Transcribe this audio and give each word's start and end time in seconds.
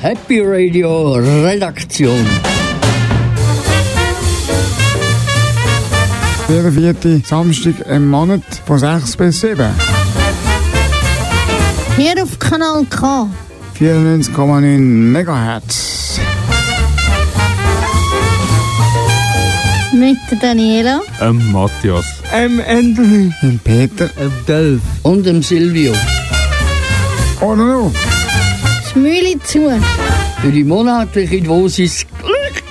Happy 0.00 0.40
Radio 0.40 1.14
Redaktion. 1.14 2.24
Jeder 6.48 6.70
vierte 6.70 7.20
Samstag 7.24 7.74
im 7.90 8.08
Monat 8.08 8.42
von 8.64 8.78
6 8.78 9.16
bis 9.16 9.40
7. 9.40 9.66
Hier 11.96 12.22
auf 12.22 12.38
Kanal 12.38 12.84
K. 12.88 13.28
94,9 13.76 14.78
MHz. 14.78 16.20
Mit 19.92 20.16
der 20.30 20.38
Daniela. 20.38 21.00
Ähm, 21.20 21.50
Matthias. 21.50 22.06
Ähm, 22.32 22.62
Anthony. 22.68 23.32
Und 23.42 23.64
Peter. 23.64 24.08
Dem 24.08 24.32
Dave. 24.46 24.80
Und 25.02 25.26
dem 25.26 25.42
Silvio. 25.42 25.92
Oh, 27.40 27.56
no, 27.56 27.92
Mühle 28.98 29.38
zu. 29.44 29.70
Für 30.40 30.52
die 30.52 30.64
monatliche 30.64 31.40
Dosis 31.40 32.06
Glück. 32.18 32.62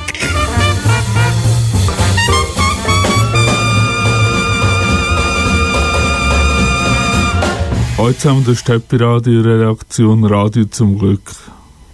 Heute 7.98 8.18
zusammen 8.20 8.46
der 8.46 8.56
Steppi 8.56 8.98
Radio 8.98 9.42
Redaktion 9.42 10.24
Radio 10.26 10.66
zum 10.66 11.00
Glück. 11.00 11.22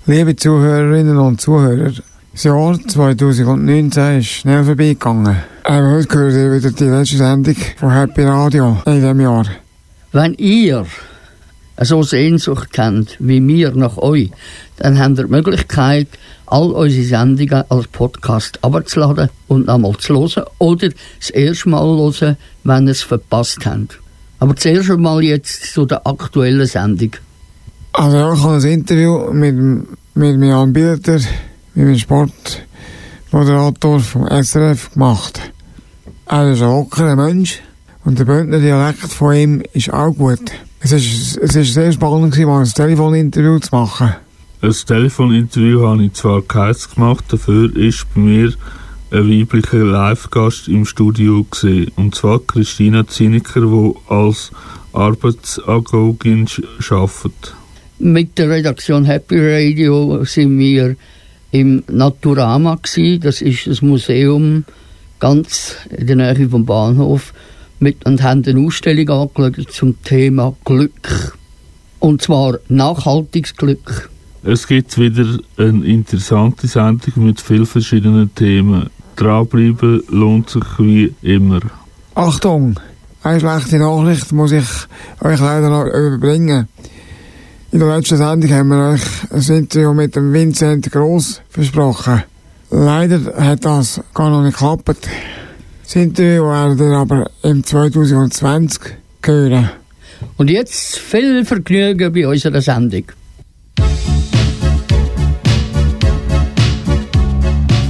Liebe 0.06 0.36
Zuhörerinnen 0.36 1.18
und 1.18 1.40
Zuhörer, 1.40 1.92
das 2.34 2.44
Jahr 2.44 2.78
2019 2.78 4.20
ist 4.20 4.28
schnell 4.28 4.66
vorbeigegangen. 4.66 5.38
Aber 5.64 5.92
heute 5.92 6.08
gehört 6.08 6.34
ihr 6.34 6.52
wieder 6.52 6.72
die 6.72 6.84
letzte 6.84 7.18
Sendung 7.18 7.56
von 7.78 7.92
Happy 7.92 8.24
Radio 8.24 8.82
in 8.86 8.96
diesem 8.96 9.22
Jahr. 9.22 9.46
Wenn 10.12 10.34
ihr 10.34 10.86
so 11.82 12.04
Sehnsucht 12.04 12.72
kennt 12.72 13.18
wie 13.20 13.46
wir 13.46 13.72
nach 13.72 13.98
euch, 13.98 14.30
dann 14.78 15.00
habt 15.00 15.18
ihr 15.18 15.26
die 15.26 15.32
Möglichkeit, 15.32 16.08
all 16.46 16.72
unsere 16.72 17.04
Sendungen 17.04 17.64
als 17.70 17.88
Podcast 17.88 18.64
abzuladen 18.64 19.30
und 19.48 19.68
nochmal 19.68 19.98
zu 19.98 20.14
hören 20.14 20.46
oder 20.60 20.90
das 21.20 21.32
erste 21.32 21.70
Mal 21.70 21.84
hören, 21.84 22.38
wenn 22.64 22.86
ihr 22.86 22.92
es 22.92 23.02
verpasst 23.02 23.66
habt. 23.66 24.00
Aber 24.40 24.56
zuerst 24.56 24.92
einmal 24.92 25.24
jetzt 25.24 25.74
zu 25.74 25.86
der 25.86 26.06
aktuellen 26.06 26.68
Sendung. 26.68 27.12
Also 27.94 28.18
ja, 28.18 28.34
ich 28.34 28.44
habe 28.44 28.56
ein 28.56 28.66
Interview 28.66 29.34
mit, 29.34 29.56
mit 29.56 30.34
dem 30.34 30.44
Jan 30.44 30.74
Bilder, 30.74 31.20
mit 31.76 31.88
dem 31.88 31.98
Sportmoderator 31.98 34.00
vom 34.00 34.28
SRF 34.28 34.94
gemacht. 34.94 35.40
Er 36.26 36.52
ist 36.52 36.62
ein 36.62 36.70
lockerer 36.70 37.16
Mensch 37.16 37.62
und 38.06 38.20
der 38.20 38.26
Bündner 38.26 38.60
Dialekt 38.60 39.00
von 39.00 39.36
ihm 39.36 39.64
ist 39.74 39.94
auch 39.94 40.12
gut. 40.12 40.52
Es 40.86 40.92
ist, 40.92 41.38
es 41.38 41.56
ist 41.56 41.74
sehr 41.74 41.94
spannend 41.94 42.34
gewesen, 42.34 42.50
mal 42.50 42.60
ein 42.60 42.68
Telefoninterview 42.68 43.58
zu 43.60 43.70
machen. 43.72 44.16
Ein 44.62 44.72
Telefoninterview 44.74 45.88
habe 45.88 46.04
ich 46.04 46.12
zwar 46.12 46.42
keins 46.42 46.94
gemacht, 46.94 47.24
dafür 47.30 47.74
ist 47.74 48.06
bei 48.14 48.20
mir 48.20 48.54
ein 49.12 49.30
weiblicher 49.30 49.86
Live-Gast 49.86 50.68
im 50.68 50.86
Studio 50.86 51.46
gesehen. 51.50 51.90
Und 51.96 52.16
zwar 52.16 52.40
Christina 52.40 53.08
Zinnecker, 53.08 53.62
die 53.62 53.94
als 54.10 54.52
Arbeitsagogin 54.92 56.50
arbeitet. 56.90 57.56
Mit 58.00 58.38
der 58.38 58.50
Redaktion 58.50 59.06
Happy 59.06 59.40
Radio 59.40 60.26
sind 60.26 60.60
wir 60.60 60.98
im 61.52 61.86
Naturama 61.88 62.76
gsi. 62.82 63.20
Das 63.24 63.42
ist 63.42 63.68
das 63.68 63.82
Museum 63.82 64.66
ganz 65.22 65.78
in 65.98 66.08
der 66.08 66.16
Nähe 66.18 66.50
vom 66.50 66.66
Bahnhof 66.66 67.34
mit 67.84 68.06
und 68.06 68.24
haben 68.24 68.44
eine 68.46 68.66
Ausstellung 68.66 69.10
angeschaut 69.10 69.72
zum 69.72 70.02
Thema 70.04 70.56
Glück. 70.66 71.38
Und 72.00 72.22
zwar 72.22 72.60
nachhaltiges 72.68 73.56
Glück. 73.56 74.10
Es 74.44 74.68
gibt 74.68 74.98
wieder 74.98 75.40
eine 75.58 75.86
interessante 75.86 76.68
Sendung 76.68 77.26
mit 77.26 77.40
vielen 77.40 77.66
verschiedenen 77.66 78.34
Themen. 78.36 78.90
Dranbleiben 79.16 80.04
lohnt 80.10 80.50
sich 80.50 80.64
wie 80.80 81.14
immer. 81.22 81.62
Achtung, 82.16 82.80
eine 83.22 83.40
schlechte 83.40 83.80
Nachricht 83.80 84.32
muss 84.34 84.52
ich 84.52 84.66
euch 85.22 85.40
leider 85.40 85.70
noch 85.70 85.86
überbringen. 85.86 86.68
In 87.72 87.80
der 87.80 87.96
letzten 87.96 88.18
Sendung 88.18 88.52
haben 88.52 88.68
wir 88.68 88.90
euch 88.90 89.02
ein 89.32 89.58
Interview 89.58 89.94
mit 89.94 90.16
dem 90.16 90.34
Vincent 90.34 90.92
Gross 90.92 91.42
versprochen. 91.50 92.24
Leider 92.70 93.34
hat 93.38 93.64
das 93.64 94.02
gar 94.14 94.30
noch 94.30 94.44
nicht 94.44 94.58
geklappt. 94.58 95.08
Interview 95.96 96.46
werdet 96.46 96.80
ihr 96.80 96.98
aber 96.98 97.30
im 97.44 97.64
2020 97.64 98.82
hören. 99.24 99.70
Und 100.38 100.50
jetzt 100.50 100.98
viel 100.98 101.46
Vergnügen 101.46 102.12
bei 102.14 102.28
unserer 102.28 102.62
Sendung. 102.62 103.04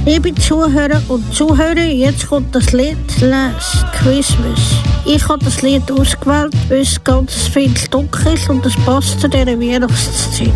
Liebe 0.06 0.34
Zuhörer 0.34 1.00
und 1.08 1.32
Zuhörer, 1.32 1.86
jetzt 1.86 2.26
kommt 2.28 2.54
das 2.54 2.72
Lied 2.72 3.20
Last 3.20 3.86
Christmas. 3.94 4.60
Ich 5.06 5.26
habe 5.28 5.42
das 5.42 5.62
Lied 5.62 5.90
ausgewählt, 5.90 6.54
weil 6.68 6.82
es 6.82 7.02
ganz 7.02 7.48
viel 7.48 7.72
dunkel 7.90 8.34
ist 8.34 8.50
und 8.50 8.66
es 8.66 8.76
passt 8.84 9.20
zu 9.20 9.28
dieser 9.28 9.58
Weihnachtszeit. 9.58 10.50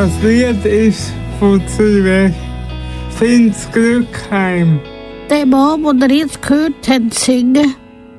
Das 0.00 0.22
Lied 0.22 0.64
ist 0.64 1.12
von 1.38 1.60
Zürich. 1.68 2.32
Find's 3.18 3.70
Glück 3.70 4.08
heim. 4.30 4.80
Der 5.28 5.44
Mann, 5.44 6.00
den 6.00 6.08
ihr 6.08 6.16
jetzt 6.20 6.40
gehört 6.40 6.88
habt 6.88 7.12
singen, 7.12 7.74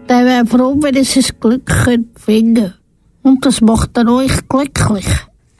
der 0.08 0.24
wäre 0.24 0.46
froh, 0.46 0.78
wenn 0.80 0.94
er 0.94 1.04
sein 1.04 1.24
Glück 1.40 1.66
könnte 1.66 2.22
finden 2.22 2.76
Und 3.24 3.44
das 3.44 3.62
macht 3.62 3.98
er 3.98 4.08
euch 4.14 4.48
glücklich. 4.48 5.08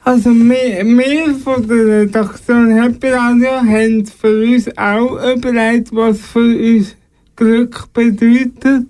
Also 0.04 0.30
wir, 0.30 0.84
wir 0.84 1.34
von 1.34 1.66
der 1.66 2.02
Redaktion 2.02 2.70
Happy 2.70 3.08
Radio 3.08 3.56
haben 3.56 4.06
für 4.06 4.44
uns 4.44 4.68
auch 4.78 5.18
überlegt, 5.34 5.88
was 5.90 6.20
für 6.20 6.56
uns 6.56 6.94
Glück 7.34 7.92
bedeutet. 7.92 8.86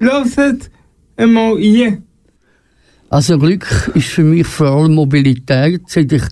Hört 0.00 0.70
einmal 1.16 1.56
ein. 1.56 2.04
Also 3.14 3.38
Glück 3.38 3.92
ist 3.94 4.08
für 4.08 4.24
mich 4.24 4.44
vor 4.44 4.66
allem 4.66 4.94
Mobilität, 4.94 5.82
seit 5.86 6.10
ich 6.10 6.24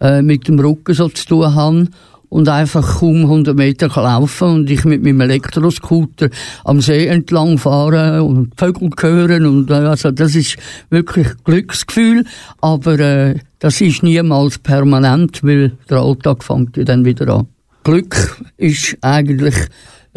äh, 0.00 0.22
mit 0.22 0.46
dem 0.46 0.60
Rücken 0.60 0.94
so 0.94 1.08
zu 1.08 1.26
tun 1.26 1.52
habe 1.52 1.88
und 2.28 2.48
einfach 2.48 3.00
kaum 3.00 3.22
100 3.22 3.56
Meter 3.56 3.88
laufen 3.88 4.48
und 4.48 4.70
ich 4.70 4.84
mit 4.84 5.02
meinem 5.02 5.22
Elektroscooter 5.22 6.28
am 6.64 6.80
See 6.80 7.08
entlang 7.08 7.58
fahren 7.58 8.20
und 8.20 8.52
Vögel 8.56 8.88
hören 9.00 9.46
und 9.46 9.68
äh, 9.70 9.74
also 9.74 10.12
das 10.12 10.36
ist 10.36 10.58
wirklich 10.90 11.26
Glücksgefühl, 11.42 12.24
aber 12.60 13.00
äh, 13.00 13.40
das 13.58 13.80
ist 13.80 14.04
niemals 14.04 14.60
permanent, 14.60 15.42
weil 15.42 15.72
der 15.90 15.98
Alltag 15.98 16.44
fängt 16.44 16.78
dann 16.88 17.04
wieder 17.04 17.34
an. 17.34 17.48
Glück 17.82 18.36
ist 18.56 18.96
eigentlich 19.00 19.56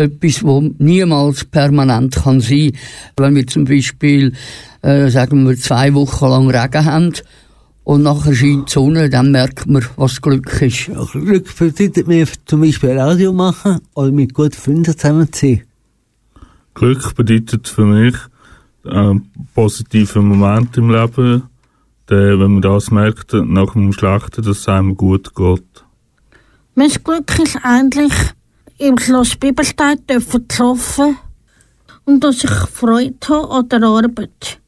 etwas, 0.02 0.44
wo 0.44 0.62
niemals 0.78 1.46
permanent 1.46 2.16
kann 2.16 2.42
sein. 2.42 2.72
Wenn 3.18 3.36
wir 3.36 3.48
zum 3.48 3.66
Beispiel, 3.66 4.34
äh, 4.82 5.10
sagen 5.10 5.48
wir, 5.48 5.56
zwei 5.58 5.94
Wochen 5.94 6.26
lang 6.26 6.50
Regen 6.50 6.86
haben 6.86 7.14
und 7.84 8.04
nachher 8.04 8.36
scheint 8.36 8.70
die 8.70 8.74
Sonne, 8.74 9.10
dann 9.10 9.32
merkt 9.32 9.68
man, 9.68 9.86
was 9.96 10.22
Glück 10.22 10.62
ist. 10.62 10.92
Glück 11.12 11.56
bedeutet 11.58 12.08
mir 12.08 12.28
zum 12.46 12.62
Beispiel 12.62 12.92
Radio 12.92 13.34
machen 13.34 13.80
oder 13.96 14.12
mit 14.12 14.34
guten 14.34 14.54
Freunden 14.54 14.98
zusammen 14.98 15.32
zu 15.32 15.48
sein. 15.48 15.64
Glück 16.74 17.16
bedeutet 17.16 17.68
für 17.68 17.86
mich 17.86 18.16
einen 18.86 19.30
positiven 19.54 20.28
Moment 20.28 20.78
im 20.78 20.90
Leben, 20.90 21.44
der, 22.10 22.40
wenn 22.40 22.54
man 22.54 22.62
das 22.62 22.92
merkt, 22.92 23.34
nach 23.34 23.74
dem 23.74 23.94
Schlechten, 23.94 24.42
dass 24.44 24.60
es 24.60 24.68
einem 24.68 24.96
gut 24.96 25.36
geht. 25.36 25.64
Mein 26.76 26.90
Glück 27.04 27.40
ist 27.40 27.58
eigentlich, 27.64 28.14
im 28.82 28.98
Schloss 28.98 29.36
Bibelstein 29.36 30.06
dürfen 30.08 30.48
arbeiten 30.58 31.18
und 32.06 32.24
dass 32.24 32.44
ich 32.44 32.50
Freude 32.50 33.16
habe 33.30 33.50
an 33.52 33.70
der 33.70 33.84
Arbeit. 33.84 34.60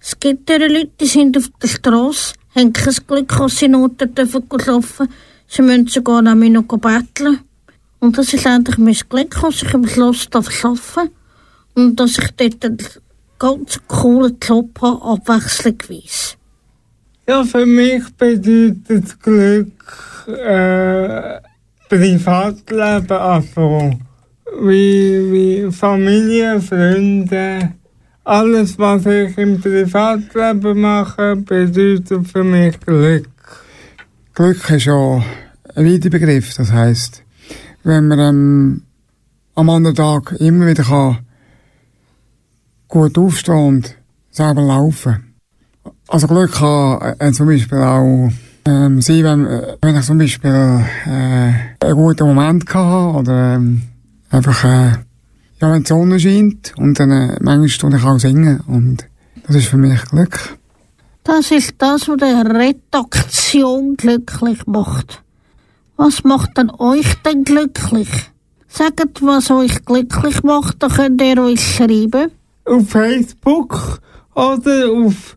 Es 0.00 0.18
gibt 0.18 0.50
Leute, 0.50 0.90
die 1.00 1.06
sind 1.06 1.36
auf 1.36 1.48
der 1.62 1.68
Straße, 1.68 2.34
haben 2.56 2.72
kein 2.72 2.94
Glück, 3.06 3.40
als 3.40 3.58
sie 3.58 3.68
Noten 3.68 4.14
dürfen 4.14 4.48
laufen. 4.66 5.08
Sie 5.46 5.62
müssen 5.62 5.86
sogar 5.86 6.22
noch 6.22 6.34
noch 6.34 6.64
betteln. 6.64 7.40
Und 8.00 8.18
das 8.18 8.34
ist 8.34 8.46
endlich 8.46 8.78
mein 8.78 8.98
Glück, 9.08 9.42
als 9.44 9.62
ich 9.62 9.72
am 9.74 9.86
Schloss 9.86 10.28
darf 10.28 10.48
arbeiten 10.64 11.12
und 11.74 12.00
dass 12.00 12.18
ich 12.18 12.30
dort 12.36 12.64
einen 12.64 12.78
ganz 13.38 13.80
coolen 13.86 14.38
Job 14.42 14.70
habe, 14.82 15.02
abwechslungsweise. 15.02 16.34
Ja, 17.28 17.44
für 17.44 17.66
mich 17.66 18.02
bedeutet 18.16 19.20
Glück 19.22 20.26
äh, 20.26 21.40
Privatleben 21.88 23.16
also 23.16 23.98
wie, 24.60 25.32
wie 25.32 25.72
Familie, 25.72 26.60
Freunde, 26.60 27.72
alles 28.24 28.78
was 28.78 29.06
ich 29.06 29.36
im 29.38 29.60
Privatleben 29.60 30.80
mache, 30.80 31.36
bedeutet 31.36 32.26
für 32.28 32.44
mich 32.44 32.80
Glück. 32.80 33.28
Glück 34.34 34.70
ist 34.70 34.86
ja 34.86 35.22
ein 35.74 35.86
weiter 35.86 36.10
Begriff. 36.10 36.54
Das 36.54 36.72
heisst, 36.72 37.22
wenn 37.84 38.08
man 38.08 38.18
ähm, 38.18 38.82
am 39.54 39.70
anderen 39.70 39.96
Tag 39.96 40.32
immer 40.38 40.66
wieder 40.66 40.84
kann 40.84 41.18
gut 42.88 43.18
aufstehen 43.18 43.54
und 43.54 43.96
selber 44.30 44.62
laufen. 44.62 45.34
Also 46.08 46.26
Glück 46.26 46.52
kann 46.52 47.16
äh, 47.18 47.32
zum 47.32 47.46
Beispiel 47.46 47.78
auch 47.78 48.30
ähm, 48.66 49.00
sein, 49.00 49.24
wenn, 49.24 49.46
wenn 49.80 49.96
ich 49.96 50.04
zum 50.04 50.18
Beispiel 50.18 50.50
äh, 50.50 51.52
einen 51.84 51.94
guten 51.94 52.26
Moment 52.26 52.68
hatte 52.72 53.18
oder 53.18 53.54
ähm, 53.54 53.82
einfach 54.30 54.64
äh, 54.64 54.92
ja, 55.60 55.72
wenn 55.72 55.82
die 55.82 55.88
Sonne 55.88 56.20
scheint 56.20 56.74
und 56.76 56.98
dann 56.98 57.10
äh, 57.10 57.38
manchmal 57.40 57.90
tue 57.90 57.98
ich 57.98 58.04
auch 58.04 58.18
singen 58.18 58.60
und 58.66 59.06
das 59.46 59.56
ist 59.56 59.68
für 59.68 59.76
mich 59.76 60.04
Glück. 60.06 60.56
Das 61.24 61.50
ist 61.50 61.74
das, 61.78 62.08
was 62.08 62.16
die 62.18 62.48
Redaktion 62.56 63.96
glücklich 63.96 64.66
macht. 64.66 65.22
Was 65.96 66.24
macht 66.24 66.56
denn 66.56 66.70
euch 66.70 67.14
denn 67.24 67.42
glücklich? 67.42 68.08
Sagt, 68.68 69.22
was 69.22 69.50
euch 69.50 69.84
glücklich 69.84 70.42
macht, 70.42 70.82
dann 70.82 70.90
könnt 70.90 71.22
ihr 71.22 71.42
uns 71.42 71.62
schreiben. 71.62 72.30
Auf 72.64 72.90
Facebook 72.90 74.00
oder 74.34 74.90
auf 74.92 75.36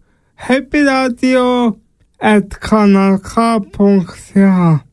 happyradio.kanalk.ch 2.20 4.84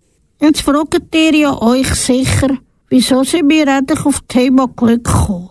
Jetzt 0.41 0.63
fragt 0.63 1.15
ihr 1.15 1.35
ja 1.35 1.61
euch 1.61 1.89
sicher, 1.95 2.59
wieso 2.89 3.25
sind 3.25 3.51
wir 3.51 3.67
endlich 3.67 4.05
auf 4.05 4.21
das 4.21 4.29
Thema 4.29 4.69
Glück 4.69 5.05
gekommen? 5.05 5.51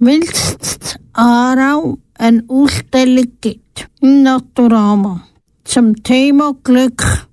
Weil 0.00 0.20
es 0.20 0.96
in 0.96 1.00
Aarau 1.12 1.98
eine 2.14 2.44
Ausstellung 2.48 3.26
gibt, 3.40 3.88
im 4.00 4.22
Naturama, 4.22 5.22
zum 5.64 6.02
Thema 6.02 6.54
Glück. 6.62 7.26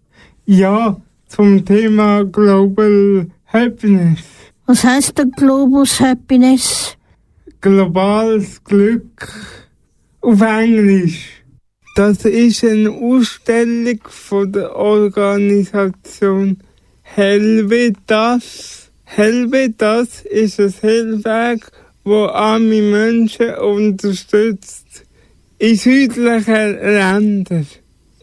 Ja, 0.46 0.98
zum 1.28 1.66
Thema 1.66 2.24
Global 2.24 3.28
Happiness. 3.46 4.20
Was 4.68 4.84
heißt 4.84 5.18
denn 5.18 5.32
Globus 5.32 6.00
Happiness? 6.00 6.98
Globales 7.62 8.64
Glück 8.64 9.32
auf 10.22 10.42
Englisch. 10.42 11.44
Das 11.96 12.26
ist 12.26 12.64
eine 12.66 12.92
Ausstellung 12.92 14.02
von 14.04 14.52
der 14.52 14.76
Organisation 14.76 16.58
Helvetas. 17.04 18.92
Helvetas 19.06 20.24
ist 20.30 20.60
ein 20.60 20.74
Hilfswerk, 20.82 21.72
wo 22.04 22.26
arme 22.26 22.82
Menschen 22.82 23.56
unterstützt 23.56 25.06
in 25.58 25.78
südlichen 25.78 26.74
Ländern. 26.82 27.68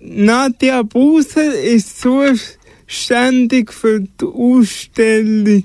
Nadja 0.03 0.83
Buser 0.83 1.55
ist 1.55 1.99
zuständig 1.99 3.73
für 3.73 4.01
die 4.01 4.27
Ausstellung. 4.27 5.65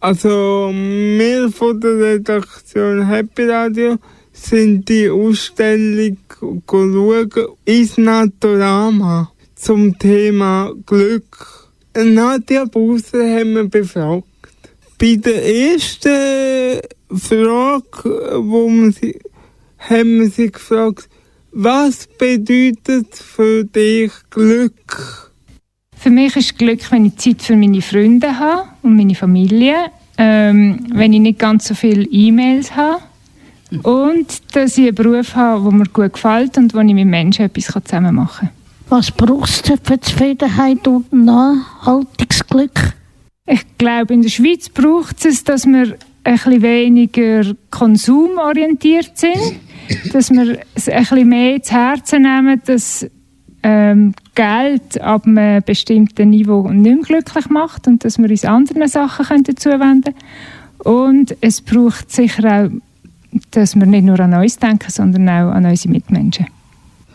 Also 0.00 0.70
wir 0.72 1.50
von 1.52 1.78
der 1.78 1.98
Redaktion 1.98 3.06
Happy 3.06 3.44
Radio 3.44 3.98
sind 4.42 4.88
die 4.88 5.08
Ausstellung 5.08 6.18
schauen 6.40 7.30
ins 7.64 7.96
Naturama 7.96 9.32
zum 9.54 9.98
Thema 9.98 10.72
Glück. 10.84 11.70
Nadja 11.96 12.64
Buser 12.64 13.22
haben 13.22 13.54
wir 13.54 13.68
befragt. 13.68 14.26
Bei 14.98 15.16
der 15.16 15.44
ersten 15.44 16.80
Frage, 17.10 18.40
wo 18.42 18.68
man 18.68 18.92
sie, 18.92 19.18
haben 19.78 20.20
wir 20.20 20.30
sie 20.30 20.50
gefragt, 20.50 21.08
was 21.52 22.06
bedeutet 22.18 23.14
für 23.14 23.64
dich 23.64 24.10
Glück? 24.30 25.32
Für 25.96 26.10
mich 26.10 26.34
ist 26.36 26.58
Glück, 26.58 26.90
wenn 26.90 27.06
ich 27.06 27.16
Zeit 27.16 27.42
für 27.42 27.56
meine 27.56 27.82
Freunde 27.82 28.38
habe 28.38 28.68
und 28.82 28.96
meine 28.96 29.14
Familie, 29.14 29.76
ähm, 30.18 30.86
wenn 30.92 31.12
ich 31.12 31.20
nicht 31.20 31.38
ganz 31.38 31.68
so 31.68 31.74
viele 31.74 32.04
E-Mails 32.04 32.74
habe 32.74 33.02
und 33.82 34.54
dass 34.54 34.78
ich 34.78 34.86
einen 34.86 34.94
Beruf 34.94 35.34
habe, 35.34 35.62
der 35.62 35.72
mir 35.72 35.86
gut 35.86 36.12
gefällt 36.12 36.58
und 36.58 36.74
wo 36.74 36.80
ich 36.80 36.94
mit 36.94 37.06
Menschen 37.06 37.46
etwas 37.46 37.72
zusammen 37.84 38.14
machen 38.14 38.48
kann. 38.48 38.62
Was 38.88 39.10
brauchst 39.10 39.68
du 39.68 39.76
für 39.82 40.00
Zufriedenheit 40.00 40.86
und 40.86 41.12
Nachhaltigungsglück? 41.12 42.94
Ich 43.46 43.64
glaube, 43.78 44.14
in 44.14 44.22
der 44.22 44.28
Schweiz 44.28 44.68
braucht 44.68 45.24
es, 45.24 45.44
dass 45.44 45.66
wir 45.66 45.96
ein 46.24 46.34
bisschen 46.34 46.62
weniger 46.62 47.54
konsumorientiert 47.70 49.16
sind, 49.16 49.60
dass 50.12 50.30
wir 50.30 50.58
es 50.74 50.88
ein 50.88 51.00
bisschen 51.00 51.28
mehr 51.28 51.62
zu 51.62 51.72
Herzen 51.72 52.22
nehmen, 52.22 52.60
dass 52.64 53.06
ähm, 53.62 54.14
Geld 54.34 55.00
ab 55.00 55.26
einem 55.26 55.62
bestimmten 55.62 56.30
Niveau 56.30 56.68
nicht 56.68 56.84
mehr 56.84 57.04
glücklich 57.04 57.48
macht 57.48 57.86
und 57.86 58.04
dass 58.04 58.18
wir 58.18 58.28
uns 58.28 58.44
anderen 58.44 58.88
Sachen 58.88 59.26
können 59.26 59.56
zuwenden 59.56 60.14
können. 60.14 60.96
Und 60.96 61.36
es 61.40 61.60
braucht 61.60 62.10
sicher 62.10 62.44
auch, 62.44 62.70
dass 63.50 63.74
wir 63.76 63.86
nicht 63.86 64.04
nur 64.04 64.20
an 64.20 64.34
uns 64.34 64.58
denken, 64.58 64.90
sondern 64.90 65.28
auch 65.28 65.52
an 65.52 65.64
unsere 65.64 65.92
Mitmenschen. 65.92 66.46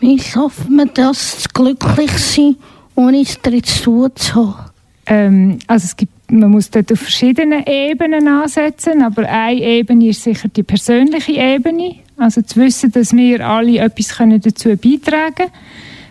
Wie 0.00 0.18
schafft 0.18 0.68
man 0.70 0.90
das, 0.94 1.44
glücklich 1.52 2.12
sein, 2.12 2.56
ohne 2.94 3.20
es 3.20 3.40
drin 3.40 3.64
zu 3.64 3.82
tun 3.82 4.10
zu 4.14 4.34
haben? 4.34 4.70
Ähm, 5.06 5.58
also 5.66 5.86
es 5.86 5.96
gibt, 5.96 6.30
man 6.30 6.50
muss 6.50 6.70
dort 6.70 6.92
auf 6.92 7.00
verschiedenen 7.00 7.64
Ebenen 7.66 8.28
ansetzen, 8.28 9.02
aber 9.02 9.28
eine 9.28 9.60
Ebene 9.60 10.08
ist 10.08 10.22
sicher 10.22 10.48
die 10.48 10.62
persönliche 10.62 11.32
Ebene. 11.32 11.96
Also 12.16 12.42
zu 12.42 12.60
wissen, 12.60 12.92
dass 12.92 13.14
wir 13.14 13.46
alle 13.46 13.78
etwas 13.78 14.16
können 14.16 14.40
dazu 14.40 14.68
beitragen 14.76 15.34
können. 15.34 15.50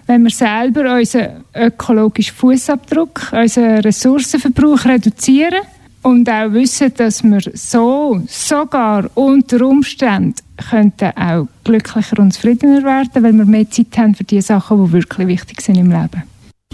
Wenn 0.07 0.23
wir 0.23 0.29
selber 0.31 0.95
unseren 0.95 1.43
ökologischen 1.53 2.33
Fußabdruck, 2.35 3.33
unseren 3.33 3.79
Ressourcenverbrauch 3.79 4.85
reduzieren 4.85 5.61
und 6.07 6.29
auch 6.29 6.53
wissen, 6.53 6.93
dass 6.95 7.21
wir 7.21 7.41
so 7.53 8.21
sogar 8.29 9.09
unter 9.15 9.65
Umständen 9.65 10.35
könnten 10.69 11.11
auch 11.17 11.49
glücklicher 11.65 12.19
und 12.19 12.33
zufriedener 12.33 12.81
werden, 12.83 13.23
weil 13.23 13.33
wir 13.33 13.45
mehr 13.45 13.69
Zeit 13.69 13.97
haben 13.97 14.15
für 14.15 14.23
die 14.23 14.39
Sachen, 14.39 14.85
die 14.85 14.93
wirklich 14.93 15.27
wichtig 15.27 15.59
sind 15.59 15.77
im 15.77 15.91
Leben. 15.91 16.23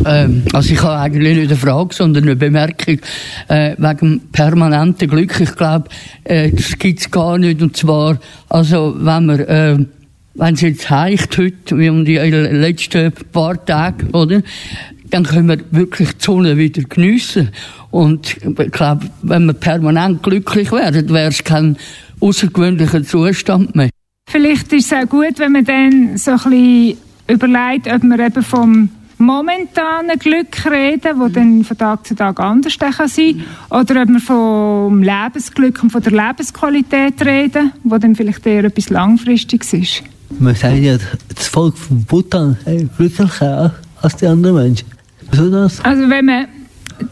Ähm, 0.05 0.43
also 0.53 0.71
ich 0.71 0.83
habe 0.83 0.99
eigentlich 0.99 1.35
nicht 1.35 1.49
eine 1.49 1.57
Frage, 1.57 1.95
sondern 1.95 2.23
eine 2.25 2.35
Bemerkung 2.35 2.99
äh, 3.47 3.75
wegen 3.75 4.21
permanenten 4.31 5.07
Glück. 5.07 5.39
Ich 5.39 5.55
glaube, 5.55 5.89
äh, 6.25 6.51
das 6.51 6.77
gibt's 6.77 7.09
gar 7.09 7.39
nicht. 7.39 7.59
Und 7.63 7.75
zwar, 7.75 8.19
also 8.49 8.93
wenn 8.99 9.25
man, 9.25 9.39
äh, 9.39 9.79
wenn 10.35 10.53
es 10.53 10.61
jetzt 10.61 10.91
heicht 10.91 11.35
heute, 11.39 11.79
wie 11.79 11.89
um 11.89 12.05
die 12.05 12.17
letzten 12.17 13.11
paar 13.31 13.65
Tage, 13.65 14.05
oder? 14.11 14.43
Dann 15.09 15.23
können 15.23 15.47
wir 15.47 15.59
wirklich 15.71 16.09
die 16.13 16.23
Sonne 16.23 16.57
wieder 16.57 16.83
geniessen. 16.83 17.49
Und 17.93 18.37
ich 18.43 18.71
glaube, 18.71 19.05
wenn 19.21 19.45
wir 19.45 19.53
permanent 19.53 20.23
glücklich 20.23 20.71
werden, 20.71 21.09
wäre 21.09 21.29
es 21.29 21.43
kein 21.43 21.77
außergewöhnlicher 22.21 23.03
Zustand 23.03 23.75
mehr. 23.75 23.91
Vielleicht 24.27 24.73
ist 24.73 24.91
es 24.91 24.93
auch 24.93 25.07
gut, 25.07 25.37
wenn 25.37 25.51
man 25.51 25.63
dann 25.63 26.17
so 26.17 26.31
ein 26.31 26.37
bisschen 26.37 26.97
überlegt, 27.27 27.87
ob 27.93 28.03
man 28.03 28.19
eben 28.19 28.41
vom 28.41 28.89
momentanen 29.19 30.17
Glück 30.17 30.65
reden, 30.65 31.19
wo 31.19 31.27
dann 31.27 31.63
von 31.63 31.77
Tag 31.77 32.07
zu 32.07 32.15
Tag 32.15 32.39
anders 32.39 32.75
sein 32.79 32.91
kann, 33.69 33.79
oder 33.79 34.01
ob 34.01 34.09
wir 34.09 34.19
vom 34.19 35.03
Lebensglück 35.03 35.83
und 35.83 35.91
von 35.91 36.01
der 36.01 36.13
Lebensqualität 36.13 37.23
reden, 37.23 37.73
wo 37.83 37.99
dann 37.99 38.15
vielleicht 38.15 38.43
eher 38.47 38.63
etwas 38.63 38.89
Langfristiges 38.89 39.71
ist. 39.71 40.03
Man 40.39 40.55
sagt 40.55 40.79
ja, 40.79 40.97
das 41.35 41.47
Volk 41.47 41.77
von 41.77 42.03
Bhutan 42.05 42.57
ist 42.65 42.97
glücklicher 42.97 43.71
als 44.01 44.15
die 44.15 44.25
anderen 44.25 44.55
Menschen. 44.55 44.87
Wieso 45.29 45.51
das? 45.51 45.79
Also 45.85 46.09
wenn 46.09 46.25
man 46.25 46.47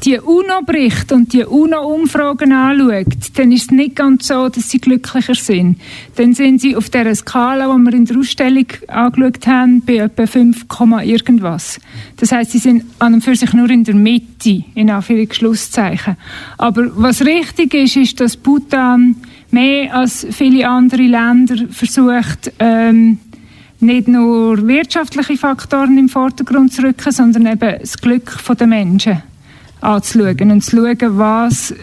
die 0.03 0.19
UNO-Berichte 0.19 1.15
und 1.15 1.33
die 1.33 1.43
UNO-Umfragen 1.43 2.51
anschaut, 2.51 3.07
dann 3.35 3.51
ist 3.51 3.63
es 3.63 3.71
nicht 3.71 3.95
ganz 3.95 4.27
so, 4.27 4.49
dass 4.49 4.69
sie 4.69 4.79
glücklicher 4.79 5.35
sind. 5.35 5.79
Dann 6.15 6.33
sind 6.33 6.61
sie 6.61 6.75
auf 6.75 6.89
der 6.89 7.13
Skala, 7.15 7.73
die 7.75 7.81
wir 7.83 7.93
in 7.93 8.05
der 8.05 8.17
Ausstellung 8.17 8.65
angeschaut 8.87 9.47
haben, 9.47 9.81
bei 9.81 9.97
etwa 9.97 10.25
5, 10.25 10.65
irgendwas. 11.03 11.79
Das 12.17 12.31
heißt, 12.31 12.51
sie 12.51 12.59
sind 12.59 12.83
an 12.99 13.15
und 13.15 13.23
für 13.23 13.35
sich 13.35 13.53
nur 13.53 13.69
in 13.69 13.83
der 13.83 13.95
Mitte, 13.95 14.63
in 14.75 14.89
Anführungszeichen. 14.89 16.17
Aber 16.57 16.91
was 16.95 17.25
richtig 17.25 17.73
ist, 17.73 17.97
ist, 17.97 18.19
dass 18.19 18.37
Bhutan 18.37 19.15
mehr 19.51 19.95
als 19.95 20.25
viele 20.31 20.67
andere 20.67 21.03
Länder 21.03 21.55
versucht, 21.69 22.53
ähm, 22.59 23.19
nicht 23.79 24.07
nur 24.07 24.67
wirtschaftliche 24.67 25.37
Faktoren 25.37 25.97
im 25.97 26.07
Vordergrund 26.07 26.71
zu 26.71 26.83
rücken, 26.83 27.11
sondern 27.11 27.47
eben 27.47 27.79
das 27.79 27.97
Glück 27.97 28.37
der 28.57 28.67
Menschen 28.67 29.23
anzuschauen 29.81 30.51
und 30.51 30.61
zu 30.61 30.77
schauen, 30.77 31.17
was 31.17 31.73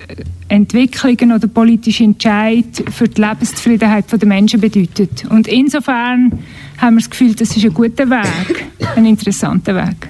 Entwicklungen 0.49 1.33
oder 1.33 1.47
politische 1.47 2.05
Entscheid 2.05 2.83
für 2.91 3.09
die 3.09 3.21
Lebenszufriedenheit 3.21 4.11
der 4.11 4.29
Menschen 4.29 4.61
bedeutet. 4.61 5.27
Und 5.29 5.47
insofern 5.47 6.33
haben 6.79 6.95
wir 6.95 7.01
das 7.01 7.11
Gefühl, 7.11 7.35
das 7.35 7.57
ist 7.57 7.65
ein 7.65 7.75
guter 7.75 8.09
Weg, 8.09 8.67
ein 8.97 9.05
interessanter 9.05 9.75
Weg. 9.75 10.09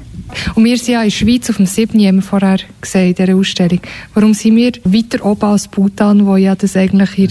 Und 0.55 0.65
wir 0.65 0.77
sind 0.77 0.95
ja 0.95 1.03
in 1.03 1.09
der 1.09 1.17
Schweiz 1.17 1.51
auf 1.51 1.57
dem 1.57 1.67
7. 1.67 1.99
haben 2.07 2.17
wir 2.17 2.23
vorher 2.23 2.59
gesagt, 2.81 3.05
in 3.05 3.15
dieser 3.15 3.37
Ausstellung. 3.37 3.81
Warum 4.15 4.35
sind 4.35 4.57
wir 4.57 4.73
weiter 4.85 5.25
oben 5.25 5.45
als 5.45 5.69
Bhutan, 5.69 6.27
wo 6.27 6.37
ja 6.37 6.55
das 6.55 6.77
eigentlich 6.77 7.11
hier 7.11 7.29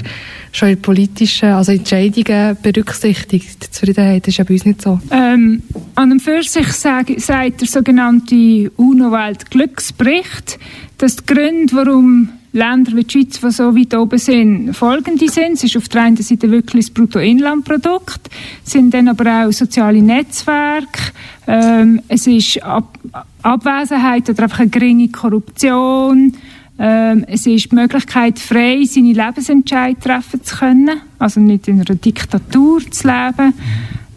schon 0.51 0.69
in 0.69 0.81
politischen 0.81 1.49
also 1.49 1.71
Entscheidungen 1.71 2.57
berücksichtigt? 2.61 3.63
Die 3.63 3.71
Zufriedenheit 3.71 4.27
ist 4.27 4.37
ja 4.37 4.43
bei 4.43 4.53
uns 4.53 4.65
nicht 4.65 4.81
so. 4.81 4.99
Ähm, 5.11 5.63
an 5.95 6.11
und 6.11 6.21
für 6.21 6.41
sich 6.43 6.67
sag, 6.73 7.07
sagt 7.19 7.61
der 7.61 7.67
sogenannte 7.67 8.71
UNO-Weltglücksbericht, 8.75 10.59
dass 10.97 11.17
die 11.17 11.25
Gründe, 11.25 11.75
warum 11.75 12.29
Länder 12.57 12.93
wie 12.95 13.03
die 13.03 13.11
Schweiz, 13.11 13.39
die 13.39 13.51
so 13.51 13.75
weit 13.75 13.93
oben 13.93 14.17
sind, 14.17 14.73
folgende 14.73 15.29
sind. 15.29 15.53
Es 15.53 15.63
ist 15.63 15.77
auf 15.77 15.87
der 15.89 16.03
einen 16.03 16.17
Seite 16.17 16.49
wirklich 16.51 16.87
das 16.87 16.93
Bruttoinlandprodukt, 16.93 18.29
es 18.65 18.71
sind 18.71 18.93
dann 18.93 19.07
aber 19.07 19.45
auch 19.45 19.51
soziale 19.51 20.01
Netzwerke, 20.01 21.11
ähm, 21.47 22.01
es 22.07 22.27
ist 22.27 22.63
Ab 22.63 22.97
Abwesenheit 23.43 24.29
oder 24.29 24.43
einfach 24.43 24.59
eine 24.59 24.69
geringe 24.69 25.09
Korruption, 25.09 26.33
ähm, 26.79 27.25
es 27.27 27.45
ist 27.47 27.71
die 27.71 27.75
Möglichkeit, 27.75 28.39
frei 28.39 28.83
seine 28.83 29.13
Lebensentscheidungen 29.13 30.01
treffen 30.01 30.43
zu 30.43 30.57
können, 30.57 31.01
also 31.17 31.39
nicht 31.39 31.67
in 31.67 31.75
einer 31.81 31.95
Diktatur 31.95 32.81
zu 32.91 33.07
leben. 33.07 33.53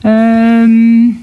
Ähm, 0.02 1.16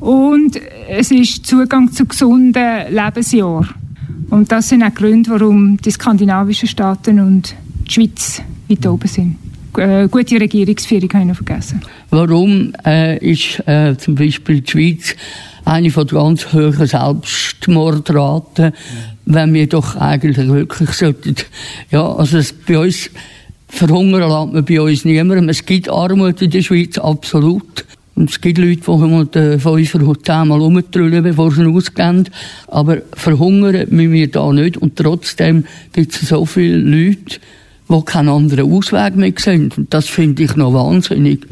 und 0.00 0.60
es 0.88 1.10
ist 1.10 1.46
Zugang 1.46 1.92
zu 1.92 2.06
gesunden 2.06 2.92
Lebensjahren. 2.92 3.81
Und 4.30 4.50
das 4.50 4.68
sind 4.68 4.82
auch 4.82 4.94
Gründe, 4.94 5.30
warum 5.30 5.76
die 5.78 5.90
skandinavischen 5.90 6.68
Staaten 6.68 7.20
und 7.20 7.54
die 7.86 7.92
Schweiz 7.92 8.42
weit 8.68 8.86
oben 8.86 9.08
sind. 9.08 9.36
Äh, 9.76 10.08
gute 10.08 10.38
Regierungsführung 10.38 11.08
habe 11.10 11.22
ich 11.22 11.28
noch 11.28 11.36
vergessen. 11.36 11.80
Warum 12.10 12.74
äh, 12.84 13.18
ist 13.18 13.66
äh, 13.66 13.96
zum 13.96 14.14
Beispiel 14.14 14.60
die 14.60 14.70
Schweiz 14.70 15.16
eine 15.64 15.90
von 15.90 16.06
ganz 16.06 16.52
hohen 16.52 16.86
Selbstmordraten, 16.86 18.72
wenn 19.24 19.54
wir 19.54 19.68
doch 19.68 19.96
eigentlich 19.96 20.46
wirklich 20.48 20.90
sollten, 20.90 21.36
ja, 21.90 22.06
also 22.14 22.38
es 22.38 22.52
bei 22.52 22.78
uns 22.78 23.10
verhungern 23.68 24.20
lässt 24.20 24.52
man 24.52 24.64
bei 24.64 24.80
uns 24.80 25.04
niemandem. 25.04 25.48
Es 25.48 25.64
gibt 25.64 25.88
Armut 25.88 26.42
in 26.42 26.50
der 26.50 26.62
Schweiz, 26.62 26.98
absolut. 26.98 27.84
Es 28.30 28.40
gibt 28.40 28.58
Leute, 28.58 28.80
die 28.80 28.90
mal 28.90 29.26
den 29.26 29.60
Fünfer 29.60 30.02
oder 30.02 30.22
zehnmal 30.22 30.60
rumtrüllen, 30.60 31.22
bevor 31.22 31.50
sie 31.50 31.62
ihn 31.62 31.74
ausgeben. 31.74 32.28
Aber 32.68 32.98
verhungern 33.14 33.86
müssen 33.90 34.12
wir 34.12 34.30
da 34.30 34.52
nicht. 34.52 34.76
Und 34.76 34.96
trotzdem 34.96 35.64
gibt 35.92 36.14
es 36.14 36.28
so 36.28 36.44
viele 36.46 36.78
Leute, 36.78 37.40
die 37.88 38.04
keinen 38.04 38.28
anderen 38.28 38.72
Ausweg 38.72 39.16
mehr 39.16 39.32
sehen. 39.36 39.72
Und 39.76 39.92
das 39.92 40.08
finde 40.08 40.42
ich 40.44 40.56
noch 40.56 40.72
wahnsinnig. 40.72 41.46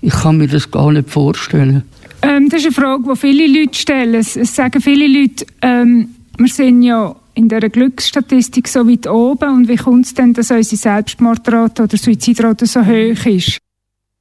Ich 0.00 0.12
kann 0.12 0.38
mir 0.38 0.48
das 0.48 0.70
gar 0.70 0.90
nicht 0.92 1.10
vorstellen. 1.10 1.82
Ähm, 2.22 2.48
das 2.48 2.60
ist 2.60 2.66
eine 2.66 2.74
Frage, 2.74 3.02
die 3.12 3.16
viele 3.16 3.46
Leute 3.46 3.78
stellen. 3.78 4.14
Es, 4.14 4.34
sagen 4.34 4.80
viele 4.80 5.06
Leute, 5.06 5.46
ähm, 5.60 6.08
wir 6.38 6.48
sind 6.48 6.82
ja 6.82 7.14
in 7.34 7.48
dieser 7.48 7.68
Glücksstatistik 7.68 8.68
so 8.68 8.88
weit 8.88 9.06
oben 9.06 9.48
und 9.50 9.68
wie 9.68 9.76
kommt 9.76 10.06
es 10.06 10.14
denn, 10.14 10.32
dass 10.32 10.50
unsere 10.50 10.76
Selbstmordrate 10.76 11.84
oder 11.84 11.96
Suizidrate 11.96 12.66
so 12.66 12.84
hoch 12.84 13.26
ist? 13.26 13.58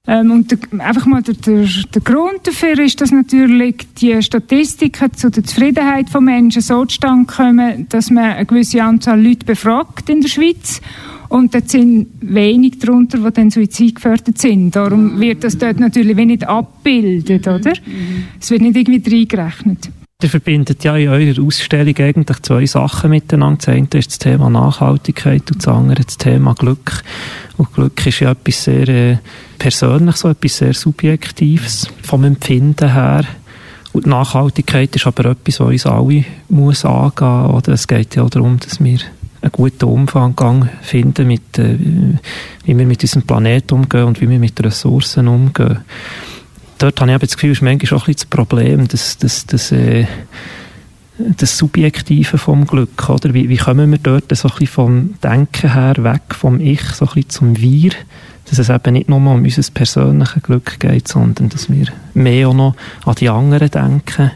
Ähm, 0.07 0.31
und 0.31 0.51
der, 0.51 0.57
einfach 0.79 1.05
mal 1.05 1.21
der, 1.21 1.35
der, 1.35 1.67
der 1.93 2.01
Grund 2.01 2.45
dafür 2.45 2.79
ist, 2.79 2.99
dass 3.01 3.11
natürlich 3.11 3.87
die 3.99 4.19
Statistiken 4.21 5.13
zu 5.13 5.29
der 5.29 5.43
Zufriedenheit 5.43 6.09
von 6.09 6.25
Menschen 6.25 6.63
so 6.63 6.85
zustande 6.85 7.31
kommen, 7.31 7.87
dass 7.89 8.09
man 8.09 8.33
eine 8.33 8.45
gewisse 8.47 8.83
Anzahl 8.83 9.21
Leute 9.21 9.45
befragt 9.45 10.09
in 10.09 10.21
der 10.21 10.29
Schweiz 10.29 10.81
und 11.29 11.53
dort 11.53 11.69
sind 11.69 12.07
wenig 12.19 12.79
darunter, 12.79 13.19
die 13.19 13.31
dann 13.31 13.51
suizidgefährdet 13.51 14.39
sind. 14.39 14.75
Darum 14.75 15.19
wird 15.19 15.43
das 15.43 15.57
dort 15.57 15.79
natürlich 15.79 16.17
wenig 16.17 16.47
abgebildet, 16.47 17.47
oder? 17.47 17.73
Es 18.39 18.49
wird 18.49 18.63
nicht 18.63 18.75
irgendwie 18.75 19.15
reingerechnet. 19.15 19.91
Ihr 20.23 20.29
verbindet 20.29 20.83
ja 20.83 20.95
in 20.97 21.09
eurer 21.09 21.43
Ausstellung 21.43 21.97
eigentlich 21.97 22.41
zwei 22.43 22.65
Sachen 22.67 23.09
miteinander. 23.09 23.57
Das 23.57 23.69
eine 23.69 23.87
ist 23.93 24.11
das 24.11 24.19
Thema 24.19 24.51
Nachhaltigkeit 24.51 25.49
und 25.51 25.57
das 25.57 25.67
andere 25.67 26.03
das 26.03 26.17
Thema 26.17 26.53
Glück. 26.53 27.03
Und 27.57 27.73
Glück 27.73 28.05
ist 28.05 28.19
ja 28.19 28.31
etwas 28.31 28.63
sehr 28.63 28.87
äh, 28.87 29.17
Persönliches, 29.57 30.21
so 30.21 30.29
etwas 30.29 30.57
sehr 30.57 30.73
Subjektives 30.75 31.87
vom 32.03 32.23
Empfinden 32.23 32.93
her. 32.93 33.25
Und 33.93 34.05
Nachhaltigkeit 34.05 34.95
ist 34.95 35.07
aber 35.07 35.25
etwas, 35.25 35.59
was 35.59 35.67
uns 35.67 35.85
alle 35.87 36.23
muss 36.49 36.85
angehen 36.85 37.51
muss. 37.51 37.67
Es 37.67 37.87
geht 37.87 38.15
ja 38.15 38.25
darum, 38.25 38.59
dass 38.59 38.81
wir 38.83 38.99
einen 39.41 39.51
guten 39.51 39.85
Umgang 39.85 40.69
finden, 40.83 41.27
mit, 41.27 41.57
äh, 41.57 41.77
wie 42.65 42.77
wir 42.77 42.85
mit 42.85 43.01
unserem 43.01 43.23
Planeten 43.23 43.73
umgehen 43.73 44.03
und 44.03 44.21
wie 44.21 44.29
wir 44.29 44.39
mit 44.39 44.63
Ressourcen 44.63 45.27
umgehen 45.27 45.79
dort 46.81 46.99
habe 46.99 47.11
ich 47.11 47.19
das 47.19 47.35
Gefühl, 47.35 47.51
ist 47.51 47.61
manchmal 47.61 47.99
auch 47.99 48.07
ein 48.07 48.13
das 48.13 48.25
Problem, 48.25 48.87
dass, 48.87 49.17
dass, 49.17 49.45
dass, 49.45 49.71
äh, 49.71 50.05
das 51.37 51.57
Subjektive 51.57 52.37
vom 52.37 52.65
Glück, 52.65 53.09
oder? 53.09 53.33
Wie, 53.33 53.49
wie 53.49 53.57
kommen 53.57 53.91
wir 53.91 53.99
dort 53.99 54.35
so 54.35 54.47
ein 54.47 54.51
bisschen 54.51 54.67
vom 54.67 55.13
Denken 55.21 55.73
her 55.73 55.95
weg, 55.99 56.21
vom 56.29 56.59
Ich, 56.59 56.83
so 56.83 57.05
ein 57.05 57.13
bisschen 57.13 57.29
zum 57.29 57.57
Wir, 57.59 57.91
dass 58.49 58.59
es 58.59 58.69
eben 58.69 58.93
nicht 58.93 59.09
nur 59.09 59.17
um 59.17 59.27
unser 59.27 59.71
persönliches 59.71 60.43
Glück 60.43 60.79
geht, 60.79 61.07
sondern 61.07 61.49
dass 61.49 61.69
wir 61.69 61.87
mehr 62.13 62.49
auch 62.49 62.53
noch 62.53 62.75
an 63.05 63.15
die 63.15 63.29
anderen 63.29 63.69
denken. 63.69 64.31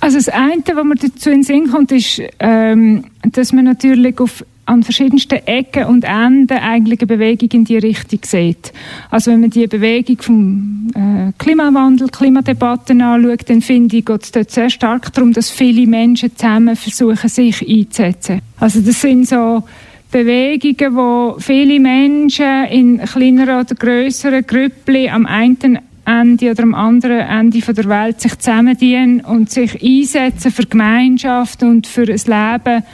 Also 0.00 0.18
das 0.18 0.28
eine, 0.28 0.62
was 0.74 0.84
mir 0.84 0.94
dazu 0.94 1.30
in 1.30 1.36
den 1.36 1.42
Sinn 1.42 1.70
kommt, 1.70 1.92
ist, 1.92 2.20
ähm, 2.38 3.06
dass 3.32 3.52
man 3.52 3.64
natürlich 3.64 4.18
auf 4.20 4.44
an 4.66 4.82
verschiedensten 4.82 5.38
Ecken 5.46 5.84
und 5.84 6.04
Enden 6.04 6.58
eigentlich 6.58 7.00
eine 7.00 7.06
Bewegung 7.06 7.48
in 7.52 7.64
die 7.64 7.78
Richtung 7.78 8.18
sieht. 8.24 8.72
Also 9.10 9.30
wenn 9.30 9.40
man 9.40 9.50
die 9.50 9.66
Bewegung 9.66 10.20
vom 10.20 10.88
äh, 10.94 11.32
Klimawandel, 11.38 12.08
Klimadebatten 12.08 13.00
anschaut, 13.00 13.48
dann 13.48 13.62
finde 13.62 13.96
ich, 13.96 14.04
geht 14.04 14.24
es 14.24 14.32
dort 14.32 14.50
sehr 14.50 14.68
stark 14.68 15.12
darum, 15.12 15.32
dass 15.32 15.50
viele 15.50 15.86
Menschen 15.86 16.36
zusammen 16.36 16.74
versuchen, 16.74 17.28
sich 17.28 17.66
einzusetzen. 17.66 18.40
Also 18.58 18.80
das 18.80 19.00
sind 19.00 19.28
so 19.28 19.62
Bewegungen, 20.10 20.96
wo 20.96 21.36
viele 21.38 21.78
Menschen 21.78 22.64
in 22.70 22.98
kleineren 22.98 23.60
oder 23.60 23.74
größeren 23.74 24.46
Grüppli 24.46 25.08
am 25.08 25.26
einen 25.26 25.78
Ende 26.04 26.52
oder 26.52 26.62
am 26.62 26.74
anderen 26.74 27.20
Ende 27.20 27.60
der 27.60 27.88
Welt 27.88 28.20
sich 28.20 28.38
zusammendienen 28.38 29.20
und 29.20 29.50
sich 29.50 29.82
einsetzen 29.82 30.52
für 30.52 30.64
Gemeinschaft 30.64 31.62
und 31.62 31.86
für 31.86 32.02
ein 32.02 32.06
Leben 32.08 32.84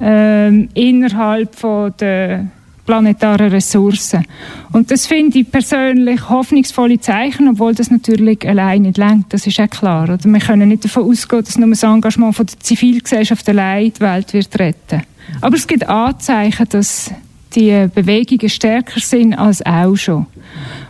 ähm, 0.00 0.68
innerhalb 0.74 1.56
der 1.98 2.46
planetaren 2.84 3.50
Ressourcen. 3.50 4.24
Und 4.72 4.90
das 4.90 5.06
finde 5.06 5.38
ich 5.38 5.50
persönlich 5.50 6.28
hoffnungsvolle 6.28 7.00
Zeichen, 7.00 7.48
obwohl 7.48 7.74
das 7.74 7.90
natürlich 7.90 8.46
allein 8.46 8.82
nicht 8.82 8.98
lenkt. 8.98 9.32
Das 9.32 9.46
ist 9.46 9.58
auch 9.60 9.70
klar. 9.70 10.04
Oder? 10.04 10.18
Wir 10.22 10.40
können 10.40 10.68
nicht 10.68 10.84
davon 10.84 11.10
ausgehen, 11.10 11.44
dass 11.44 11.58
nur 11.58 11.70
das 11.70 11.82
Engagement 11.82 12.36
von 12.36 12.46
der 12.46 12.60
Zivilgesellschaft 12.60 13.48
allein 13.48 13.92
die 13.92 14.00
Welt 14.00 14.32
wird 14.32 14.58
retten. 14.58 15.02
Aber 15.40 15.56
es 15.56 15.66
gibt 15.66 15.88
Anzeichen, 15.88 16.66
dass 16.68 17.10
die 17.54 17.86
Bewegungen 17.94 18.48
stärker 18.48 19.00
sind 19.00 19.34
als 19.34 19.64
auch 19.64 19.94
schon. 19.94 20.26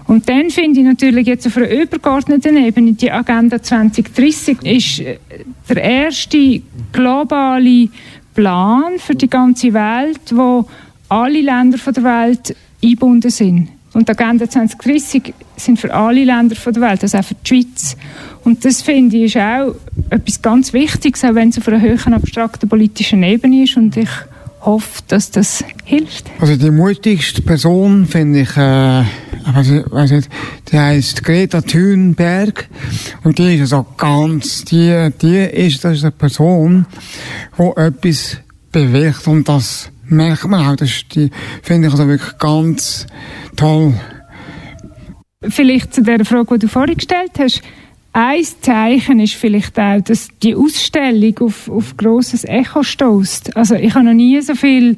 Und 0.06 0.28
dann 0.28 0.50
finde 0.50 0.80
ich 0.80 0.86
natürlich 0.86 1.26
jetzt 1.26 1.46
auf 1.46 1.56
einer 1.56 1.70
übergeordneten 1.70 2.56
Ebene, 2.56 2.92
die 2.92 3.10
Agenda 3.10 3.62
2030 3.62 4.62
ist 4.62 5.02
der 5.68 5.82
erste 5.82 6.60
globale 6.92 7.88
Plan 8.34 8.98
für 8.98 9.14
die 9.14 9.28
ganze 9.28 9.72
Welt, 9.72 10.20
wo 10.32 10.66
alle 11.08 11.40
Länder 11.40 11.78
der 11.78 12.04
Welt 12.04 12.56
eingebunden 12.82 13.30
sind. 13.30 13.68
Und 13.92 14.08
die 14.08 14.12
Agenda 14.12 14.50
2030 14.50 15.32
sind 15.56 15.78
für 15.78 15.94
alle 15.94 16.24
Länder 16.24 16.56
der 16.56 16.82
Welt, 16.82 17.02
also 17.02 17.18
auch 17.18 17.24
für 17.24 17.34
die 17.34 17.48
Schweiz. 17.48 17.96
Und 18.42 18.64
das 18.64 18.82
finde 18.82 19.16
ich 19.18 19.36
ist 19.36 19.40
auch 19.40 19.74
etwas 20.10 20.42
ganz 20.42 20.72
Wichtiges, 20.72 21.24
auch 21.24 21.34
wenn 21.34 21.50
es 21.50 21.58
auf 21.58 21.68
einer 21.68 21.80
höheren 21.80 22.14
abstrakten 22.14 22.68
politischen 22.68 23.22
Ebene 23.22 23.62
ist. 23.62 23.76
Und 23.76 23.96
ich 23.96 24.08
hoffe, 24.62 25.02
dass 25.08 25.30
das 25.30 25.64
hilft. 25.84 26.26
Also 26.40 26.56
die 26.56 26.70
mutigste 26.70 27.40
Person 27.42 28.06
finde 28.06 28.40
ich, 28.40 28.56
äh, 28.56 29.04
weiß 29.52 29.68
nicht, 29.68 29.90
weiss 29.90 30.11
nicht, 30.11 30.30
die 30.70 30.78
heißt 30.78 31.24
Greta 31.24 31.61
Thunberg 31.61 32.68
und 33.24 33.38
die 33.38 33.57
ist 33.57 33.72
also 33.72 33.87
ganz, 33.96 34.64
die, 34.64 35.11
die 35.20 35.37
ist, 35.37 35.85
das 35.85 35.98
ist 35.98 36.04
eine 36.04 36.12
Person, 36.12 36.87
die 37.59 37.80
etwas 37.80 38.38
bewirkt 38.72 39.26
und 39.26 39.48
das 39.48 39.90
merkt 40.09 40.46
man 40.46 40.66
auch, 40.66 40.76
das 40.76 40.90
ist 40.90 41.14
die 41.14 41.30
finde 41.62 41.88
ich 41.88 41.92
also 41.92 42.09
wirklich 42.09 42.38
ganz 42.38 43.07
toll. 43.57 43.94
Vielleicht 45.48 45.94
zu 45.94 46.02
der 46.02 46.24
Frage, 46.24 46.54
die 46.54 46.66
du 46.66 46.68
vorhin 46.68 46.96
gestellt 46.96 47.33
hast. 47.38 47.62
Ein 48.12 48.44
Zeichen 48.61 49.18
ist 49.18 49.35
vielleicht 49.35 49.78
auch, 49.78 50.00
dass 50.00 50.28
die 50.42 50.54
Ausstellung 50.54 51.37
auf, 51.40 51.68
auf 51.68 51.96
grosses 51.96 52.44
Echo 52.44 52.83
stößt. 52.83 53.57
Also 53.57 53.74
ich 53.74 53.92
habe 53.94 54.04
noch 54.04 54.14
nie 54.14 54.40
so 54.40 54.54
viel 54.54 54.96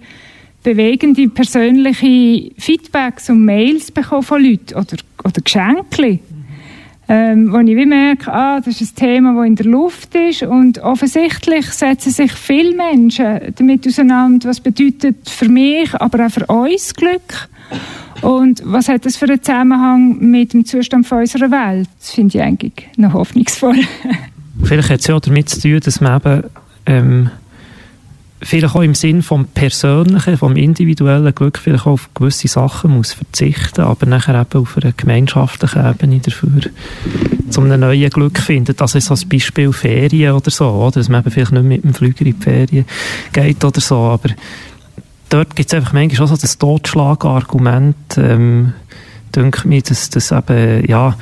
bewegende 0.67 1.29
persönliche 1.29 2.51
Feedbacks 2.59 3.31
und 3.31 3.45
Mails 3.45 3.93
bekommen 3.93 4.25
von 4.25 4.43
Leuten 4.43 4.75
oder, 4.75 4.97
oder 5.23 5.41
Geschenke. 5.41 6.19
ähm, 7.09 7.53
wo 7.53 7.59
ich 7.59 7.77
wie 7.77 7.87
merke, 7.87 8.33
ah, 8.33 8.59
das 8.59 8.81
ist 8.81 8.95
ein 8.95 9.07
Thema, 9.07 9.35
das 9.37 9.47
in 9.47 9.55
der 9.55 9.67
Luft 9.67 10.13
ist 10.17 10.43
und 10.43 10.81
offensichtlich 10.81 11.67
setzen 11.67 12.11
sich 12.11 12.33
viele 12.33 12.75
Menschen 12.75 13.55
damit 13.55 13.87
auseinander, 13.87 14.49
was 14.49 14.59
bedeutet 14.59 15.31
für 15.31 15.49
mich, 15.49 15.95
aber 15.95 16.27
auch 16.27 16.31
für 16.33 16.47
uns 16.47 16.93
Glück 16.95 17.49
und 18.23 18.61
was 18.65 18.89
hat 18.89 19.07
das 19.07 19.17
für 19.17 19.27
einen 19.27 19.41
Zusammenhang 19.41 20.19
mit 20.19 20.53
dem 20.53 20.65
Zustand 20.65 21.07
von 21.07 21.19
unserer 21.19 21.49
Welt? 21.53 21.89
Das 22.01 22.11
finde 22.11 22.39
ich 22.39 22.43
eigentlich 22.43 22.89
noch 22.97 23.13
hoffnungsvoll. 23.13 23.83
Vielleicht 24.65 24.91
hat 24.91 24.99
es 24.99 25.07
ja 25.07 25.15
auch 25.15 25.21
damit 25.21 25.49
zu 25.49 25.61
tun, 25.61 25.79
dass 25.79 26.01
man 26.01 26.17
eben 26.17 26.43
ähm, 26.87 27.31
vielleicht 28.43 28.75
auch 28.75 28.83
im 28.83 28.95
Sinn 28.95 29.23
vom 29.23 29.47
Persönlichen, 29.47 30.37
vom 30.37 30.57
individuellen 30.57 31.35
Glück 31.35 31.59
vielleicht 31.59 31.87
auch 31.87 31.93
auf 31.93 32.11
gewisse 32.15 32.49
Sachen 32.49 32.97
muss 32.97 33.13
verzichten, 33.13 33.83
aber 33.83 34.07
nachher 34.07 34.41
eben 34.41 34.61
auf 34.61 34.77
einer 34.77 34.93
gemeinschaftlichen 34.93 35.87
Ebene 35.87 36.21
dafür 36.21 36.61
zu 37.49 37.61
einem 37.61 37.81
neuen 37.81 38.11
Glück 38.11 38.39
findet. 38.39 38.81
Das 38.81 38.95
ist 38.95 39.07
so 39.07 39.15
ein 39.15 39.29
Beispiel 39.29 39.73
Ferien 39.73 40.35
oder 40.35 40.51
so, 40.51 40.69
oder? 40.69 41.01
dass 41.01 41.09
man 41.09 41.23
eben 41.23 41.31
vielleicht 41.31 41.53
nicht 41.53 41.65
mit 41.65 41.85
dem 41.85 41.95
Flüger 41.95 42.27
in 42.27 42.37
die 42.39 42.43
Ferien 42.45 42.85
geht 43.33 43.65
oder 43.65 43.81
so, 43.81 43.97
aber 43.97 44.31
dort 45.31 45.57
gibt 45.57 45.73
es 45.73 45.75
einfach 45.75 45.93
manchmal 45.93 46.27
auch 46.27 46.31
so 46.31 46.37
das 46.37 46.59
Totschlagargument, 46.59 48.19
ähm, 48.19 48.75
denke 49.35 49.67
mir, 49.67 49.83
dass, 49.83 50.11
dass 50.11 50.33
eben, 50.33 50.87
ja, 50.87 51.17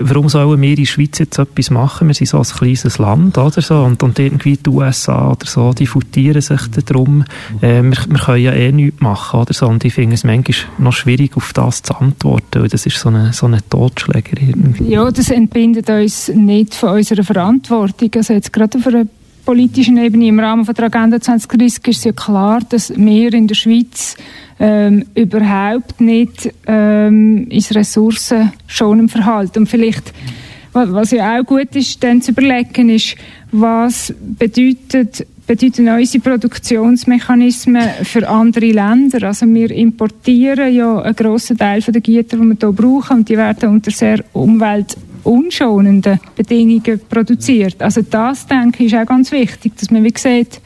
warum 0.00 0.28
sollen 0.28 0.60
wir 0.60 0.70
in 0.70 0.76
der 0.76 0.84
Schweiz 0.84 1.18
jetzt 1.18 1.38
etwas 1.38 1.70
machen? 1.70 2.08
Wir 2.08 2.14
sind 2.14 2.28
so 2.28 2.38
ein 2.38 2.44
kleines 2.44 2.98
Land, 2.98 3.38
oder 3.38 3.60
so, 3.60 3.82
und, 3.82 4.02
und 4.02 4.18
irgendwie 4.18 4.56
die 4.56 4.70
USA 4.70 5.30
oder 5.30 5.46
so, 5.46 5.72
die 5.72 5.86
futieren 5.86 6.40
sich 6.40 6.60
darum, 6.86 7.24
äh, 7.60 7.82
wir, 7.82 7.96
wir 8.08 8.18
können 8.18 8.42
ja 8.42 8.52
eh 8.52 8.72
nichts 8.72 9.00
machen, 9.00 9.40
oder 9.40 9.52
so, 9.52 9.66
und 9.66 9.84
ich 9.84 9.94
finde 9.94 10.14
es 10.14 10.24
manchmal 10.24 10.56
noch 10.78 10.92
schwierig, 10.92 11.36
auf 11.36 11.52
das 11.52 11.82
zu 11.82 11.94
antworten, 11.94 12.68
das 12.68 12.86
ist 12.86 12.98
so 12.98 13.08
eine, 13.08 13.32
so 13.32 13.46
eine 13.46 13.58
Totschläger 13.68 14.40
irgendwie. 14.40 14.84
Ja, 14.90 15.10
das 15.10 15.30
entbindet 15.30 15.88
uns 15.88 16.28
nicht 16.28 16.74
von 16.74 16.90
unserer 16.90 17.24
Verantwortung. 17.24 18.10
Also 18.16 18.32
jetzt 18.32 18.52
gerade 18.52 18.78
auf 18.78 18.86
einer 18.86 19.06
politischen 19.44 19.96
Ebene 19.98 20.26
im 20.28 20.38
Rahmen 20.40 20.64
von 20.64 20.74
der 20.74 20.84
Agenda 20.86 21.20
2030 21.20 21.86
ist 21.88 22.04
ja 22.04 22.12
klar, 22.12 22.60
dass 22.68 22.92
wir 22.96 23.32
in 23.34 23.46
der 23.46 23.54
Schweiz 23.54 24.16
ähm, 24.60 25.04
überhaupt 25.14 26.00
nicht 26.00 26.52
ähm, 26.66 27.46
ins 27.48 27.74
ressourcenschonend 27.74 29.10
Verhalten. 29.10 29.60
Und 29.60 29.66
vielleicht, 29.68 30.12
wa- 30.72 30.86
was 30.90 31.10
ja 31.10 31.38
auch 31.40 31.44
gut 31.44 31.74
ist, 31.74 32.02
dann 32.04 32.22
zu 32.22 32.30
überlegen, 32.32 32.88
ist, 32.90 33.16
was 33.50 34.14
bedeutet 34.38 35.26
bedeuten 35.44 35.88
unsere 35.88 36.22
Produktionsmechanismen 36.22 37.82
für 38.04 38.28
andere 38.28 38.70
Länder. 38.70 39.26
Also 39.26 39.44
wir 39.46 39.70
importieren 39.72 40.72
ja 40.72 41.00
einen 41.02 41.16
grossen 41.16 41.58
Teil 41.58 41.80
der 41.82 42.00
Güter, 42.00 42.36
die 42.36 42.42
wir 42.44 42.56
hier 42.60 42.72
brauchen, 42.72 43.16
und 43.18 43.28
die 43.28 43.36
werden 43.36 43.70
unter 43.70 43.90
sehr 43.90 44.24
umweltunschonenden 45.24 46.20
Bedingungen 46.36 47.00
produziert. 47.08 47.82
Also 47.82 48.02
das, 48.02 48.46
denke 48.46 48.84
ich, 48.84 48.92
ist 48.92 48.98
auch 48.98 49.06
ganz 49.06 49.32
wichtig, 49.32 49.76
dass 49.76 49.90
man 49.90 50.04
wie 50.04 50.14
sieht, 50.16 50.60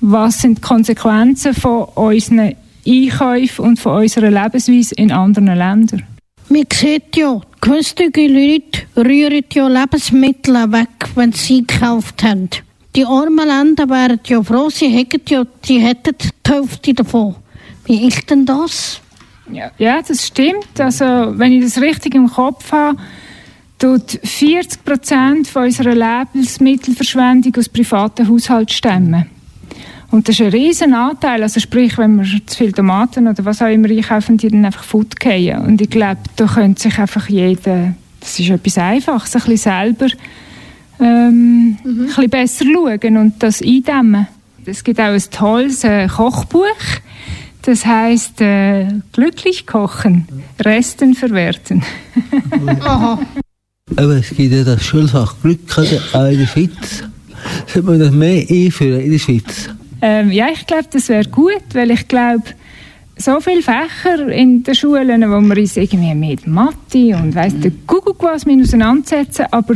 was 0.00 0.40
sind 0.40 0.58
die 0.58 0.62
Konsequenzen 0.62 1.54
von 1.54 1.84
unseren 1.94 2.54
Einkäufen 2.86 3.64
und 3.64 3.78
von 3.78 4.02
unserer 4.02 4.30
Lebensweise 4.30 4.94
in 4.96 5.10
anderen 5.10 5.46
Ländern. 5.46 6.02
Man 6.50 6.66
sieht 6.70 7.16
ja, 7.16 7.40
gewisse 7.60 7.94
Leute 8.04 8.82
rühren 8.96 9.44
ja 9.52 9.68
Lebensmittel 9.68 10.70
weg, 10.72 11.08
wenn 11.14 11.32
sie 11.32 11.66
gekauft 11.66 12.22
haben. 12.22 12.50
Die 12.94 13.04
armen 13.04 13.48
Länder 13.48 13.88
wären 13.88 14.20
ja 14.26 14.42
froh, 14.42 14.68
sie 14.68 14.88
hätten 14.88 15.22
ja, 15.28 15.44
sie 15.62 15.80
hätten 15.80 16.14
die 16.46 16.52
Hälfte 16.52 16.94
davon. 16.94 17.34
Wie 17.86 18.06
ist 18.06 18.30
denn 18.30 18.46
das? 18.46 19.00
Ja, 19.50 19.70
ja, 19.78 20.00
das 20.00 20.26
stimmt. 20.26 20.78
Also, 20.78 21.04
wenn 21.04 21.52
ich 21.52 21.64
das 21.64 21.80
richtig 21.80 22.14
im 22.14 22.30
Kopf 22.30 22.72
habe, 22.72 22.98
tut 23.84 24.18
40 24.22 24.82
Prozent 24.82 25.46
von 25.46 25.64
unserer 25.64 25.94
Lebensmittelverschwendung 25.94 27.54
aus 27.56 27.68
privaten 27.68 28.26
Haushalten 28.26 28.72
stemmen. 28.72 29.26
Und 30.10 30.26
das 30.26 30.40
ist 30.40 30.46
ein 30.46 30.52
riesen 30.52 30.94
Anteil. 30.94 31.42
Also 31.42 31.60
sprich, 31.60 31.98
wenn 31.98 32.16
wir 32.16 32.46
zu 32.46 32.56
viele 32.56 32.72
Tomaten 32.72 33.28
oder 33.28 33.44
was 33.44 33.60
auch 33.60 33.66
immer 33.66 33.90
einkaufen, 33.90 34.38
die 34.38 34.48
dann 34.48 34.64
einfach 34.64 34.84
Food 34.84 35.20
gehen. 35.20 35.58
Und 35.58 35.82
ich 35.82 35.90
glaube, 35.90 36.20
da 36.36 36.46
könnte 36.46 36.80
sich 36.80 36.98
einfach 36.98 37.28
jeder, 37.28 37.92
das 38.20 38.40
ist 38.40 38.48
etwas 38.48 38.78
Einfaches, 38.78 39.36
ein 39.36 39.42
bisschen 39.42 39.56
selber 39.58 40.06
ähm, 40.98 41.76
ein 41.84 42.06
bisschen 42.06 42.30
besser 42.30 42.64
schauen 42.64 43.16
und 43.18 43.42
das 43.42 43.60
eindämmen. 43.60 44.28
Es 44.64 44.82
gibt 44.82 44.98
auch 44.98 45.12
ein 45.12 45.22
tolles 45.30 45.84
äh, 45.84 46.08
Kochbuch. 46.08 46.64
Das 47.60 47.84
heißt 47.84 48.40
äh, 48.40 48.86
glücklich 49.12 49.66
kochen, 49.66 50.26
Resten 50.58 51.14
verwerten. 51.14 51.82
Aber 53.96 54.16
es 54.16 54.30
gibt 54.30 54.52
ja 54.52 54.64
das 54.64 54.82
Schulfach 54.84 55.36
Glück 55.42 55.60
auch 55.76 56.24
in 56.26 56.38
der 56.38 56.46
Schweiz. 56.46 57.04
Sollte 57.66 57.82
man 57.82 58.00
das 58.00 58.10
mehr 58.10 58.44
einführen 58.48 59.00
in 59.00 59.12
der 59.12 59.18
Schweiz? 59.18 59.70
Ähm, 60.00 60.32
ja, 60.32 60.48
ich 60.52 60.66
glaube, 60.66 60.88
das 60.90 61.08
wäre 61.08 61.28
gut, 61.28 61.62
weil 61.74 61.90
ich 61.90 62.08
glaube, 62.08 62.44
so 63.16 63.38
viele 63.40 63.62
Fächer 63.62 64.28
in 64.28 64.62
den 64.62 64.74
Schulen, 64.74 65.22
wo 65.22 65.40
wir 65.40 65.56
uns 65.60 65.76
irgendwie 65.76 66.14
mit 66.14 66.46
Mathe 66.46 67.16
und 67.16 67.34
weiss 67.34 67.58
der 67.60 67.70
Kuckuck 67.86 68.22
was 68.22 68.44
auseinandersetzen, 68.46 69.46
aber 69.50 69.74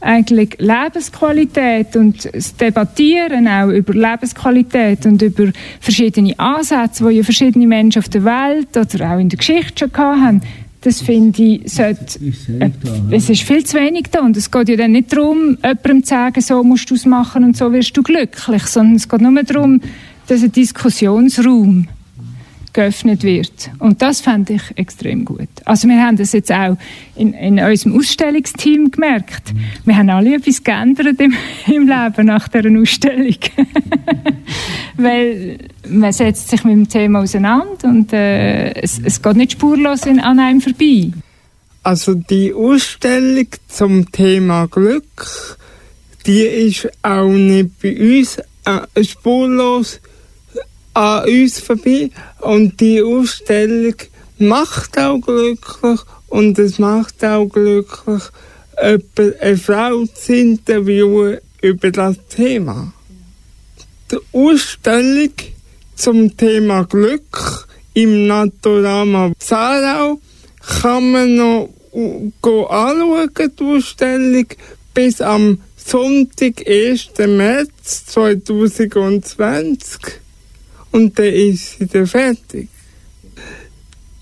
eigentlich 0.00 0.56
Lebensqualität 0.58 1.94
und 1.94 2.28
das 2.34 2.56
Debattieren 2.56 3.46
auch 3.46 3.68
über 3.68 3.92
Lebensqualität 3.92 5.06
und 5.06 5.22
über 5.22 5.52
verschiedene 5.80 6.36
Ansätze, 6.38 7.06
die 7.08 7.16
ja 7.16 7.22
verschiedene 7.22 7.66
Menschen 7.66 8.00
auf 8.00 8.08
der 8.08 8.24
Welt 8.24 8.76
oder 8.76 9.12
auch 9.12 9.18
in 9.18 9.28
der 9.28 9.38
Geschichte 9.38 9.88
schon 9.94 10.02
haben, 10.02 10.40
das 10.82 11.02
finde 11.02 11.42
ich, 11.42 11.72
sollte, 11.72 12.18
äh, 12.58 12.70
es 13.10 13.28
ist 13.28 13.42
viel 13.42 13.64
zu 13.64 13.76
wenig 13.76 14.06
da 14.10 14.20
und 14.20 14.36
es 14.36 14.50
geht 14.50 14.68
ja 14.68 14.76
dann 14.76 14.92
nicht 14.92 15.12
darum, 15.12 15.58
jemandem 15.62 16.02
zu 16.02 16.08
sagen, 16.08 16.40
so 16.40 16.62
musst 16.62 16.90
du 16.90 16.94
es 16.94 17.04
machen 17.04 17.44
und 17.44 17.56
so 17.56 17.72
wirst 17.72 17.96
du 17.96 18.02
glücklich, 18.02 18.66
sondern 18.66 18.96
es 18.96 19.08
geht 19.08 19.20
nur 19.20 19.42
darum, 19.42 19.80
dass 20.26 20.42
ein 20.42 20.52
Diskussionsraum 20.52 21.86
geöffnet 22.72 23.22
wird. 23.22 23.70
Und 23.78 24.02
das 24.02 24.20
fände 24.20 24.54
ich 24.54 24.62
extrem 24.76 25.24
gut. 25.24 25.48
Also 25.64 25.88
wir 25.88 26.00
haben 26.04 26.16
das 26.16 26.32
jetzt 26.32 26.52
auch 26.52 26.76
in, 27.16 27.34
in 27.34 27.58
unserem 27.58 27.98
Ausstellungsteam 27.98 28.90
gemerkt. 28.90 29.52
Wir 29.84 29.96
haben 29.96 30.10
alle 30.10 30.36
etwas 30.36 30.62
geändert 30.62 31.20
im, 31.20 31.34
im 31.66 31.88
Leben 31.88 32.26
nach 32.26 32.48
dieser 32.48 32.80
Ausstellung. 32.80 33.36
Weil 34.96 35.58
man 35.88 36.12
setzt 36.12 36.48
sich 36.48 36.64
mit 36.64 36.74
dem 36.74 36.88
Thema 36.88 37.20
auseinander 37.20 37.88
und 37.88 38.12
äh, 38.12 38.72
es, 38.74 39.00
es 39.02 39.20
geht 39.20 39.36
nicht 39.36 39.52
spurlos 39.52 40.06
in, 40.06 40.20
an 40.20 40.38
einem 40.38 40.60
vorbei. 40.60 41.10
Also 41.82 42.14
die 42.14 42.52
Ausstellung 42.52 43.46
zum 43.68 44.12
Thema 44.12 44.66
Glück, 44.68 45.26
die 46.26 46.42
ist 46.42 46.88
auch 47.02 47.30
nicht 47.30 47.80
bei 47.80 48.18
uns 48.18 48.38
äh, 48.64 49.04
spurlos 49.04 50.00
an 50.94 51.28
uns 51.28 51.60
vorbei. 51.60 52.10
Und 52.40 52.80
die 52.80 53.02
Ausstellung 53.02 53.94
macht 54.38 54.98
auch 54.98 55.20
glücklich 55.20 56.00
und 56.28 56.58
es 56.58 56.78
macht 56.78 57.24
auch 57.24 57.46
glücklich, 57.46 58.22
eine 58.76 59.58
Frau 59.58 60.04
zu 60.06 60.34
interviewen 60.34 61.38
über 61.60 61.90
das 61.90 62.16
Thema. 62.28 62.92
Die 64.10 64.18
Ausstellung 64.32 65.32
zum 65.94 66.36
Thema 66.36 66.84
Glück 66.84 67.66
im 67.92 68.26
Naturama 68.26 69.32
Sarau 69.38 70.20
kann 70.60 71.12
man 71.12 71.36
noch 71.36 71.68
anschauen, 71.92 73.30
die 73.36 73.64
Ausstellung, 73.64 74.46
bis 74.94 75.20
am 75.20 75.60
Sonntag, 75.76 76.66
1. 76.66 77.10
März 77.18 78.06
2020. 78.06 80.20
Und 80.92 81.18
dann 81.18 81.26
ist 81.26 81.78
sie 81.78 81.86
dann 81.86 82.06
fertig. 82.06 82.68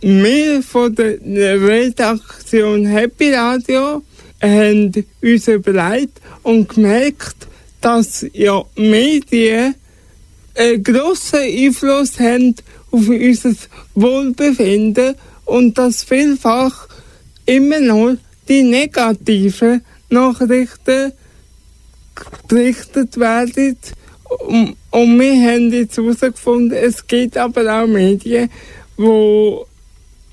Wir 0.00 0.62
von 0.62 0.94
der 0.94 1.61
Redaktion 1.61 2.87
Happy 2.87 3.33
Radio 3.33 4.02
haben 4.40 4.92
uns 5.22 5.48
überlegt 5.48 6.20
und 6.42 6.68
gemerkt, 6.68 7.48
dass 7.81 8.24
ja 8.33 8.62
Medien 8.76 9.74
einen 10.54 10.83
grossen 10.83 11.40
Einfluss 11.40 12.18
haben 12.18 12.54
auf 12.90 13.09
unser 13.09 13.54
Wohlbefinden 13.94 15.14
und 15.44 15.78
dass 15.78 16.04
vielfach 16.04 16.88
immer 17.46 17.81
noch 17.81 18.16
die 18.48 18.62
negativen 18.62 19.83
Nachrichten 20.11 21.12
berichtet 22.48 23.18
werden. 23.18 23.76
Und, 24.29 24.77
und 24.91 25.21
wir 25.21 25.35
haben 25.35 25.73
jetzt 25.73 25.97
herausgefunden, 25.97 26.77
es 26.77 27.07
gibt 27.07 27.37
aber 27.37 27.83
auch 27.83 27.87
Medien, 27.87 28.51
wo 28.97 29.67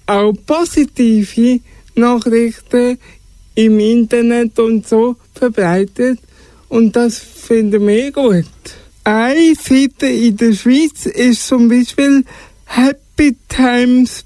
auch 0.06 0.34
positive 0.46 1.60
Nachrichten 1.96 2.98
im 3.56 3.80
Internet 3.80 4.60
und 4.60 4.88
so 4.88 5.16
verbreitet. 5.34 6.20
Und 6.68 6.96
das 6.96 7.20
finden 7.20 7.88
wir 7.88 8.08
eh 8.08 8.12
gut. 8.12 8.46
Eine 9.04 9.56
Seite 9.56 10.08
in 10.08 10.36
der 10.36 10.54
Schweiz 10.54 11.06
ist 11.06 11.48
zum 11.48 11.70
Beispiel 11.70 12.26
happytimes.ch. 12.66 14.26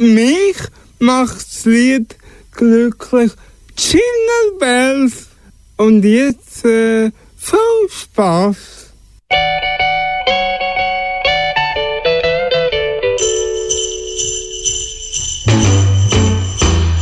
Mich 0.00 0.56
macht 0.98 1.36
das 1.36 1.64
Lied 1.66 2.16
glücklich. 2.52 3.32
Jingle 3.76 4.58
Bells. 4.58 5.28
Und 5.76 6.04
jetzt 6.04 6.53
uh, 6.64 7.10
Foodspas. 7.36 8.90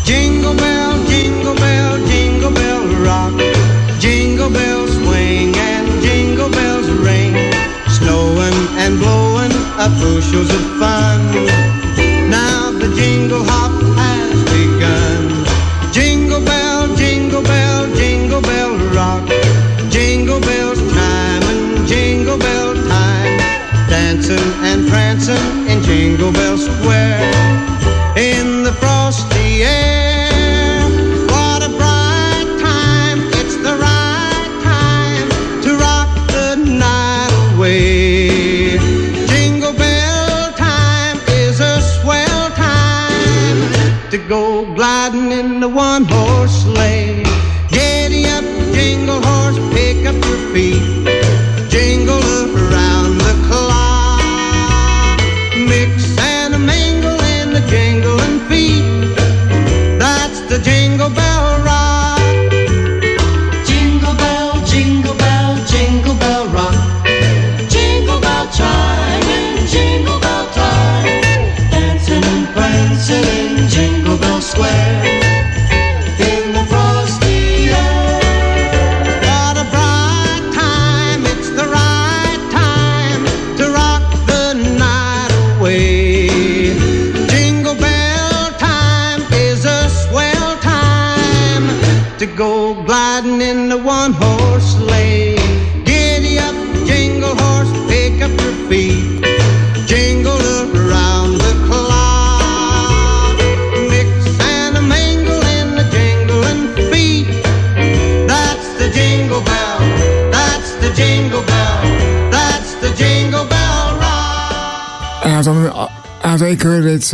Jingle 0.05 0.55
bell, 0.55 1.05
jingle 1.07 1.55
bell, 1.55 2.07
jingle 2.07 2.51
bell 2.51 2.87
rock. 3.07 3.35
Jingle 4.01 4.51
bells 4.51 4.97
and 5.57 6.03
jingle 6.03 6.51
bells 6.51 6.89
ring. 7.07 7.35
And 8.79 8.99
bushels 10.01 10.51
of 10.51 10.63
fun. 10.81 11.12
a 45.63 45.69
one 45.69 46.05
horse 46.05 46.63
sleigh. 46.63 47.12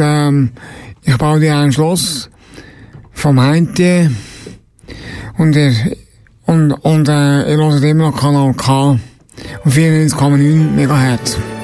ähm, 0.00 0.50
ich 1.02 1.16
baue 1.16 1.40
dir 1.40 1.56
ein 1.56 1.72
Schloss 1.72 2.30
vom 3.12 3.40
Heintje 3.40 4.11
und 5.37 5.56
ihr, 5.56 5.72
und, 6.46 6.72
und 6.72 7.08
äh, 7.08 7.50
ihr 7.50 7.56
hört 7.56 7.82
immer 7.82 8.11
noch 8.11 8.20
Kanal 8.20 8.54
K 8.54 8.98
und 9.64 9.72
94,9 9.72 10.76
MHz. 10.76 11.58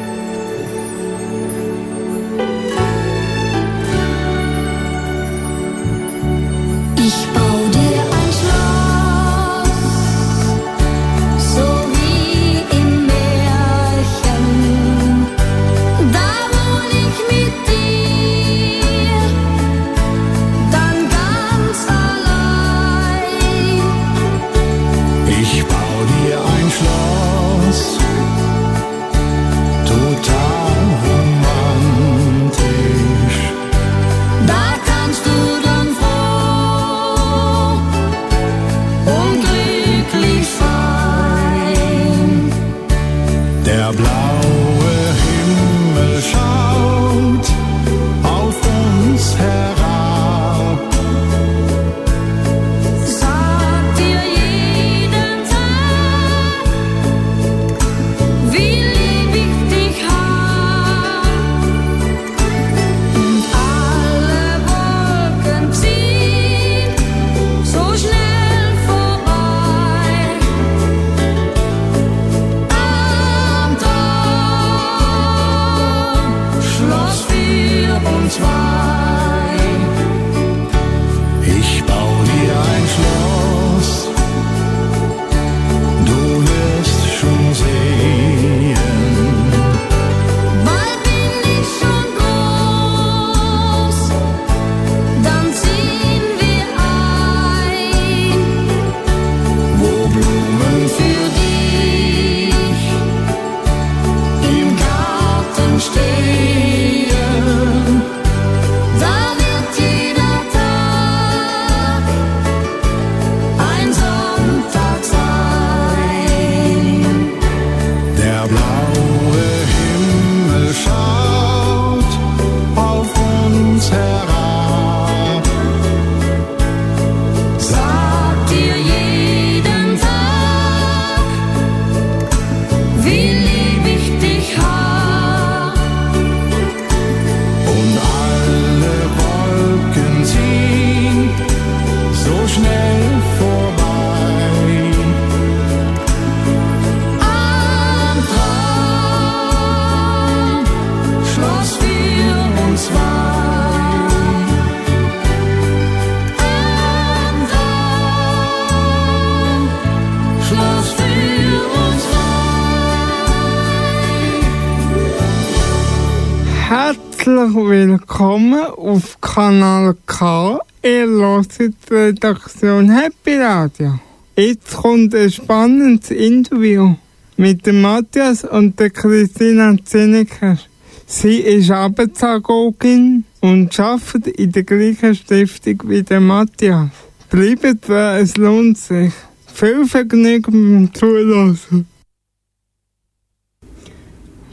Herzlich 166.66 167.55
willkommen 167.55 168.59
auf 168.59 169.20
Kanal 169.20 169.94
K. 170.07 170.59
Ihr 170.83 171.07
hört 171.07 171.59
die 171.59 171.94
Redaktion 171.94 172.88
Happy 172.88 173.37
Radio. 173.37 173.98
Jetzt 174.35 174.74
kommt 174.74 175.14
ein 175.14 175.31
spannendes 175.31 176.11
Interview 176.11 176.94
mit 177.37 177.66
dem 177.66 177.83
Matthias 177.83 178.44
und 178.44 178.81
der 178.81 178.88
Christina 178.88 179.77
Zinnecker. 179.85 180.57
Sie 181.05 181.37
ist 181.37 181.70
Arbeitsagogin 181.70 183.24
und 183.40 183.79
arbeitet 183.79 184.29
in 184.29 184.53
der 184.53 184.62
gleichen 184.62 185.14
Stiftung 185.14 185.83
wie 185.85 186.03
der 186.03 186.20
Matthias. 186.20 186.88
Bleibt 187.29 187.87
dran, 187.87 188.22
es 188.22 188.38
lohnt 188.38 188.79
sich. 188.79 189.12
Viel 189.53 189.85
Vergnügen 189.85 190.88
beim 190.88 190.94
Zuhören. 190.94 191.87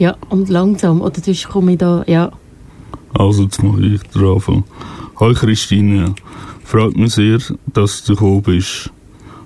Ja, 0.02 0.16
und 0.30 0.48
langsam. 0.48 1.00
Oder 1.00 1.20
sonst 1.22 1.48
komme 1.48 1.74
ich 1.74 1.78
da, 1.78 2.02
ja. 2.08 2.32
Also, 3.14 3.44
jetzt 3.44 3.62
mache 3.62 3.82
ich 3.82 4.02
den 4.02 4.24
Anfang. 4.24 4.64
Hi 5.20 5.32
Christine, 5.32 6.16
freut 6.64 6.96
mich 6.96 7.12
sehr, 7.12 7.38
dass 7.72 8.02
du 8.02 8.14
gekommen 8.14 8.42
bist. 8.42 8.90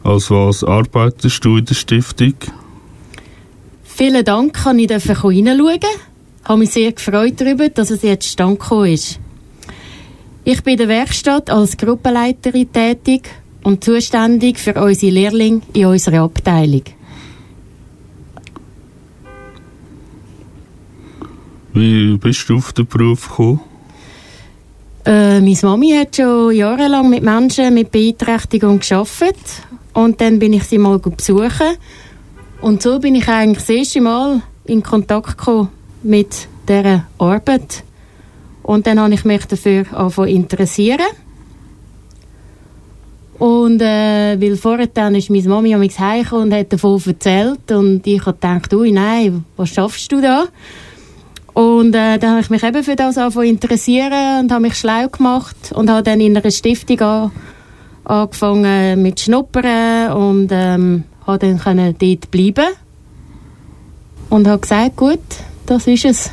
Als 0.03 0.31
was 0.31 0.64
arbeitest 0.64 1.45
du 1.45 1.59
in 1.59 1.66
der 1.66 1.75
Stiftung? 1.75 2.33
Vielen 3.83 4.25
Dank, 4.25 4.55
kann 4.55 4.79
ich 4.79 4.90
reinschauen. 4.90 5.81
habe 6.45 6.59
mich 6.59 6.71
sehr 6.71 6.92
gefreut 6.92 7.35
darüber, 7.37 7.69
dass 7.69 7.90
es 7.90 8.01
jetzt 8.01 8.27
stand 8.27 8.59
ist. 8.87 9.21
Ich 10.45 10.62
bin 10.62 10.73
in 10.73 10.79
der 10.79 10.88
Werkstatt 10.88 11.51
als 11.51 11.77
Gruppenleiterin 11.77 12.73
tätig 12.73 13.29
und 13.62 13.85
zuständig 13.85 14.59
für 14.59 14.73
unsere 14.83 15.12
Lehrlinge 15.12 15.61
in 15.75 15.85
unserer 15.85 16.23
Abteilung. 16.23 16.96
Wie 21.77 22.17
bist 22.17 22.49
du 22.49 22.57
auf 22.57 22.73
den 22.73 22.87
Beruf 22.87 23.29
gekommen? 23.29 23.61
Äh, 25.05 25.41
meine 25.41 25.59
Mami 25.62 25.91
hat 25.91 26.17
schon 26.17 26.55
jahrelang 26.55 27.11
mit 27.11 27.23
Menschen 27.23 27.75
mit 27.75 27.91
Beeinträchtigung 27.91 28.81
gearbeitet. 28.81 29.37
Und 29.93 30.19
dann 30.19 30.39
bin 30.39 30.55
ich 30.55 30.65
sie 30.65 30.79
mal 30.79 30.99
besuchen. 30.99 31.77
Und 32.62 32.83
so 32.83 32.99
bin 32.99 33.15
ich 33.15 33.29
eigentlich 33.29 33.59
das 33.59 33.69
erste 33.69 34.01
Mal 34.01 34.41
in 34.65 34.83
Kontakt 34.83 35.37
gekommen 35.37 35.69
mit 36.03 36.49
dieser 36.67 37.05
Arbeit. 37.19 37.85
Und 38.62 38.87
dann 38.87 38.99
habe 38.99 39.12
ich 39.12 39.27
mich 39.27 39.45
dafür 39.45 39.85
angefangen 39.93 40.29
interessieren. 40.31 41.07
Und 43.39 43.83
äh, 43.83 44.41
weil 44.41 44.57
vorher 44.57 44.87
dann 44.87 45.15
ist 45.15 45.29
meine 45.29 45.47
Mami 45.47 45.75
am 45.75 45.83
heimgekommen 45.83 46.45
und 46.47 46.55
hat 46.55 46.73
davon 46.73 47.03
erzählt. 47.05 47.71
Und 47.71 48.07
ich 48.07 48.25
habe 48.25 48.33
gedacht, 48.33 48.73
ui 48.73 48.91
nein, 48.93 49.45
was 49.59 49.69
schaffst 49.69 50.11
du 50.11 50.23
da? 50.23 50.47
Und 51.57 51.95
äh, 51.95 52.19
dann 52.19 52.33
habe 52.33 52.40
ich 52.42 52.51
mich 52.51 52.62
eben 52.62 52.85
für 52.85 52.97
das 52.97 53.16
angefangen 53.16 53.49
interessieren 53.49 54.42
und 54.42 54.53
habe 54.53 54.61
mich 54.61 54.75
schlau 54.75 55.09
gemacht 55.09 55.73
und 55.75 55.88
habe 55.88 56.03
dann 56.03 56.21
in 56.21 56.37
einer 56.37 56.51
Stiftung 56.51 57.01
an, 57.01 57.33
angefangen 58.05 59.01
mit 59.01 59.21
Schnuppern 59.21 60.12
und 60.12 60.49
ähm, 60.51 61.05
habe 61.27 61.38
dann 61.38 61.59
können 61.59 61.97
dort 61.99 62.31
bleiben 62.31 62.66
und 64.29 64.47
habe 64.47 64.61
gesagt, 64.61 64.97
gut, 64.97 65.19
das 65.64 65.87
ist 65.87 66.05
es. 66.05 66.31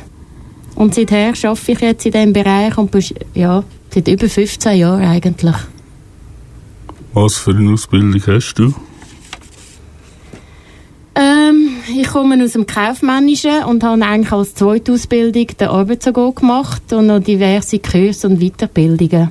Und 0.74 0.94
seither 0.94 1.28
arbeite 1.28 1.72
ich 1.72 1.80
jetzt 1.80 2.04
in 2.04 2.12
diesem 2.12 2.32
Bereich 2.34 2.76
und 2.76 2.94
ja, 3.32 3.64
seit 3.94 4.08
über 4.08 4.28
15 4.28 4.76
Jahren 4.76 5.06
eigentlich. 5.06 5.56
Was 7.14 7.36
für 7.36 7.52
eine 7.52 7.72
Ausbildung 7.72 8.22
hast 8.26 8.56
du? 8.56 8.74
Ich 11.86 12.06
komme 12.08 12.42
aus 12.42 12.52
dem 12.52 12.66
Kaufmännischen 12.66 13.64
und 13.64 13.84
habe 13.84 14.02
eigentlich 14.02 14.32
als 14.32 14.54
zweite 14.54 14.92
Ausbildung 14.92 15.46
den 15.48 15.68
Arbeitsago 15.68 16.32
gemacht 16.32 16.90
und 16.92 17.08
noch 17.08 17.20
diverse 17.20 17.78
Kurse 17.78 18.26
und 18.26 18.40
Weiterbildungen. 18.40 19.30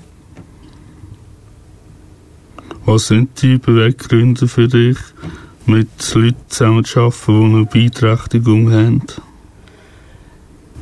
Was 2.86 3.08
sind 3.08 3.42
die 3.42 3.58
Beweggründe 3.58 4.48
für 4.48 4.68
dich, 4.68 4.98
mit 5.66 5.88
Leuten 6.14 6.36
zusammenzuarbeiten, 6.48 7.50
die 7.50 7.56
eine 7.56 7.66
Beeinträchtigung 7.66 8.72
haben? 8.72 9.02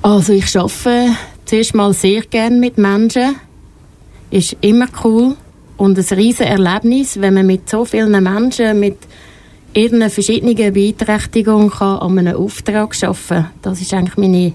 Also 0.01 0.33
ich 0.33 0.57
arbeite 0.57 1.15
zuerst 1.45 1.75
mal 1.75 1.93
sehr 1.93 2.21
gerne 2.23 2.57
mit 2.57 2.77
Menschen. 2.77 3.35
Ist 4.29 4.57
immer 4.61 4.87
cool 5.03 5.35
und 5.77 5.97
ein 5.97 6.17
riesen 6.17 6.47
Erlebnis, 6.47 7.21
wenn 7.21 7.35
man 7.35 7.45
mit 7.45 7.69
so 7.69 7.85
vielen 7.85 8.23
Menschen 8.23 8.79
mit 8.79 8.97
ihren 9.73 10.09
verschiedenen 10.09 10.73
Beeinträchtigungen 10.73 11.69
kann 11.69 11.99
an 11.99 12.19
einem 12.19 12.37
Auftrag 12.37 12.95
arbeiten 13.03 13.27
kann. 13.27 13.49
Das 13.61 13.81
ist 13.81 13.93
eigentlich 13.93 14.17
meine 14.17 14.53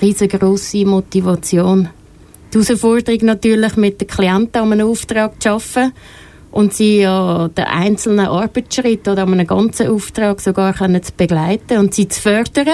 riesengroße 0.00 0.84
Motivation. 0.84 1.88
Die 2.52 2.58
Herausforderung 2.58 3.26
natürlich 3.26 3.76
mit 3.76 4.00
den 4.00 4.08
Klienten 4.08 4.62
an 4.62 4.72
einem 4.72 4.88
Auftrag 4.88 5.42
zu 5.42 5.50
arbeiten 5.50 5.92
und 6.50 6.72
sie 6.72 7.04
an 7.04 7.54
den 7.54 7.64
einzelnen 7.64 8.26
Arbeitsschritt 8.26 9.06
oder 9.06 9.24
an 9.24 9.34
einem 9.34 9.46
ganzen 9.46 9.88
Auftrag 9.88 10.40
sogar 10.40 10.72
können 10.72 11.02
zu 11.02 11.12
begleiten 11.14 11.78
und 11.78 11.92
sie 11.92 12.08
zu 12.08 12.22
fördern, 12.22 12.68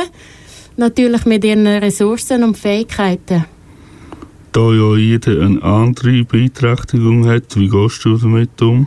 natürlich 0.76 1.24
mit 1.24 1.44
ihren 1.44 1.66
Ressourcen 1.66 2.44
und 2.44 2.56
Fähigkeiten. 2.56 3.46
Da 4.52 4.72
ja 4.72 4.96
jeder 4.96 5.42
eine 5.42 5.60
andere 5.62 6.22
Beeinträchtigung 6.22 7.26
hat, 7.26 7.56
wie 7.56 7.68
gehst 7.68 8.04
du 8.04 8.16
damit 8.16 8.62
um? 8.62 8.86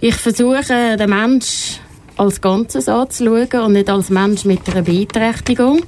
Ich 0.00 0.16
versuche, 0.16 0.96
den 0.96 1.10
Mensch 1.10 1.80
als 2.16 2.40
Ganzes 2.40 2.88
anzuschauen 2.88 3.66
und 3.66 3.72
nicht 3.72 3.90
als 3.90 4.10
Mensch 4.10 4.44
mit 4.44 4.68
einer 4.68 4.82
Beeinträchtigung. 4.82 5.80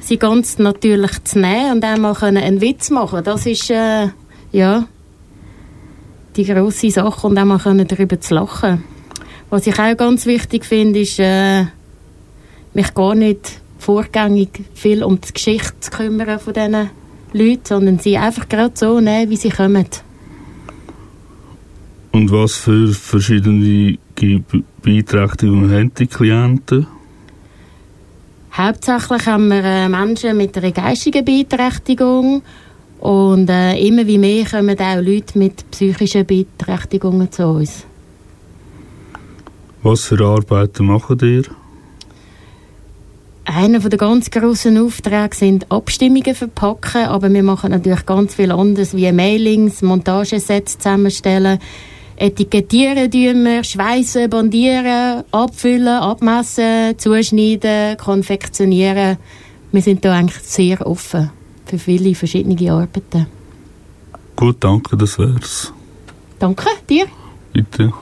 Sie 0.00 0.18
ganz 0.18 0.58
natürlich 0.58 1.22
zu 1.24 1.38
nehmen 1.38 1.72
und 1.72 1.84
einmal 1.84 2.14
können 2.14 2.42
einen 2.42 2.60
Witz 2.60 2.90
machen. 2.90 3.22
Das 3.22 3.46
ist, 3.46 3.70
äh, 3.70 4.08
ja, 4.52 4.86
die 6.36 6.44
grosse 6.44 6.90
Sache 6.90 7.26
und 7.26 7.38
einmal 7.38 7.58
können 7.58 7.86
darüber 7.86 8.20
zu 8.20 8.34
lachen. 8.34 8.82
Was 9.50 9.66
ich 9.66 9.78
auch 9.78 9.96
ganz 9.96 10.26
wichtig 10.26 10.64
finde, 10.64 11.00
ist, 11.00 11.18
äh, 11.18 11.64
mich 12.72 12.94
gar 12.94 13.14
nicht 13.14 13.60
vorgängig 13.78 14.64
viel 14.74 15.02
um 15.02 15.20
die 15.20 15.32
Geschichte 15.32 15.80
zu 15.80 15.90
kümmern 15.90 16.38
von 16.38 16.52
diesen 16.52 16.90
Leuten, 17.32 17.64
sondern 17.64 17.98
sie 17.98 18.16
einfach 18.16 18.48
gerade 18.48 18.74
so 18.74 19.00
nehmen, 19.00 19.30
wie 19.30 19.36
sie 19.36 19.50
kommen. 19.50 19.86
Und 22.12 22.32
was 22.32 22.56
für 22.56 22.88
verschiedene 22.88 23.98
Ge- 24.16 24.42
Beeinträchtigungen 24.82 25.70
haben 25.70 25.94
die 25.94 26.06
Klienten? 26.06 26.86
Hauptsächlich 28.52 29.26
haben 29.26 29.48
wir 29.48 29.64
äh, 29.64 29.88
Menschen 29.88 30.36
mit 30.36 30.56
einer 30.58 30.72
geistigen 30.72 31.24
Beeinträchtigung 31.24 32.42
und 32.98 33.48
äh, 33.48 33.78
immer 33.78 34.06
wie 34.06 34.18
mehr 34.18 34.44
kommen 34.44 34.78
auch 34.78 35.00
Leute 35.00 35.38
mit 35.38 35.70
psychischen 35.70 36.26
Beeinträchtigungen 36.26 37.30
zu 37.30 37.46
uns. 37.46 37.84
Was 39.82 40.04
für 40.04 40.20
Arbeiten 40.24 40.86
machen 40.86 41.18
ihr? 41.22 41.44
Einer 43.44 43.78
der 43.78 43.98
ganz 43.98 44.30
grossen 44.30 44.78
Aufträge 44.78 45.34
sind 45.34 45.70
Abstimmungen 45.70 46.34
verpacken, 46.34 47.06
aber 47.06 47.32
wir 47.32 47.42
machen 47.42 47.70
natürlich 47.70 48.04
ganz 48.04 48.34
viel 48.34 48.52
anderes, 48.52 48.94
wie 48.94 49.10
Mailings, 49.10 49.80
Montagesets 49.80 50.76
zusammenstellen, 50.76 51.58
etikettieren 52.20 53.10
tun 53.10 53.44
wir, 53.44 53.64
schweissen, 53.64 54.28
bandieren, 54.28 55.24
abfüllen, 55.32 55.88
abmessen, 55.88 56.98
zuschneiden, 56.98 57.96
konfektionieren. 57.96 59.16
Wir 59.72 59.82
sind 59.82 60.04
da 60.04 60.12
eigentlich 60.12 60.42
sehr 60.42 60.86
offen 60.86 61.30
für 61.64 61.78
viele 61.78 62.14
verschiedene 62.14 62.72
Arbeiten. 62.72 63.26
Gut, 64.36 64.56
danke, 64.60 64.96
das 64.96 65.18
wär's. 65.18 65.72
Danke 66.38 66.66
dir. 66.88 67.06
Bitte. 67.52 67.92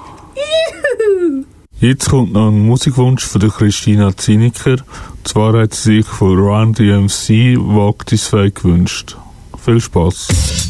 Jetzt 1.80 2.08
kommt 2.08 2.32
noch 2.32 2.48
ein 2.48 2.66
Musikwunsch 2.66 3.24
von 3.24 3.40
der 3.40 3.50
Christina 3.50 4.16
Zinniker. 4.16 4.72
Und 4.72 5.28
zwar 5.28 5.56
hat 5.60 5.74
sie 5.74 5.98
sich 5.98 6.06
von 6.06 6.36
Run 6.36 6.72
DMC 6.72 7.56
Wagt 7.56 8.12
is 8.12 8.26
Fake 8.26 8.62
gewünscht. 8.62 9.16
Viel 9.64 9.80
Spaß. 9.80 10.67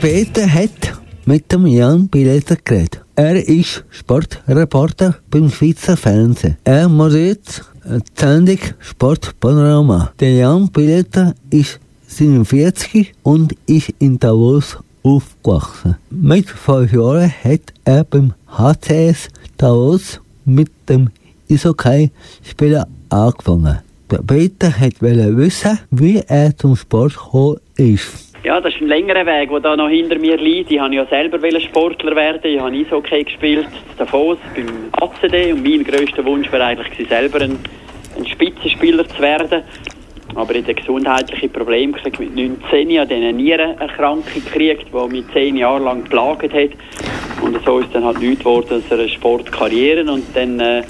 Peter 0.00 0.46
hat 0.46 0.96
mit 1.26 1.50
dem 1.50 1.66
Jan 1.66 2.06
Biletter 2.06 2.56
geredet. 2.64 3.00
Er 3.16 3.34
ist 3.48 3.84
Sportreporter 3.90 5.16
beim 5.28 5.50
Schweizer 5.50 5.96
Fernsehen. 5.96 6.56
Er 6.62 6.88
moderiert 6.88 7.64
die 7.84 8.00
Sendung 8.14 8.58
Sportpanorama. 8.78 10.12
Der 10.20 10.34
Jan 10.34 10.68
Biletter 10.70 11.34
ist 11.50 11.80
47 12.06 13.12
und 13.24 13.54
ist 13.66 13.92
in 13.98 14.20
Davos 14.20 14.78
aufgewachsen. 15.02 15.96
Mit 16.10 16.48
fünf 16.48 16.92
Jahren 16.92 17.32
hat 17.42 17.72
er 17.84 18.04
beim 18.04 18.34
HCS 18.46 19.28
Davos 19.56 20.20
mit 20.44 20.70
dem 20.88 21.10
Eishockey-Spieler 21.50 22.86
angefangen. 23.08 23.80
Der 24.10 24.18
Peter 24.18 24.72
wollte 25.00 25.36
wissen, 25.36 25.78
wie 25.90 26.18
er 26.18 26.56
zum 26.56 26.76
Sport 26.76 27.14
gekommen 27.14 27.56
ist. 27.76 28.27
Ja, 28.44 28.60
das 28.60 28.72
ist 28.72 28.80
ein 28.80 28.86
längerer 28.86 29.26
Weg, 29.26 29.50
der 29.50 29.60
da 29.60 29.76
noch 29.76 29.88
hinter 29.88 30.16
mir 30.16 30.36
liegt. 30.36 30.70
Ich 30.70 30.80
wollte 30.80 30.94
ja 30.94 31.06
selber 31.06 31.60
Sportler 31.60 32.14
werden. 32.14 32.40
Ich 32.44 32.60
habe 32.60 32.74
Eishockey 32.74 33.24
gespielt, 33.24 33.66
Davos, 33.96 34.38
beim 34.54 34.90
ACD. 34.92 35.52
Und 35.52 35.64
mein 35.64 35.82
grösster 35.82 36.24
Wunsch 36.24 36.50
war 36.52 36.60
eigentlich, 36.60 37.08
selber 37.08 37.40
ein, 37.40 37.58
ein 38.16 38.26
Spitzenspieler 38.26 39.08
zu 39.08 39.20
werden. 39.20 39.64
Aber 40.36 40.54
ich 40.54 40.62
hatte 40.62 40.74
gesundheitliche 40.74 41.48
Probleme 41.48 41.94
gekriegt 41.94 42.20
mit 42.20 42.36
19. 42.36 42.90
Ich 42.90 42.98
habe 42.98 43.08
dann 43.08 43.18
eine 43.18 43.32
Nierenerkrankung 43.32 44.24
gekriegt, 44.32 44.86
die 44.92 45.08
mich 45.08 45.24
zehn 45.32 45.56
Jahre 45.56 45.82
lang 45.82 46.04
geplagt 46.04 46.52
hat. 46.52 46.70
Und 47.42 47.60
so 47.64 47.80
ist 47.80 47.92
dann 47.92 48.04
halt 48.04 48.20
nichts 48.20 48.38
geworden 48.44 48.68
als 48.70 48.92
eine 48.92 49.08
Sportkarriere. 49.08 50.10
Und 50.10 50.24
dann 50.34 50.60
äh, 50.60 50.84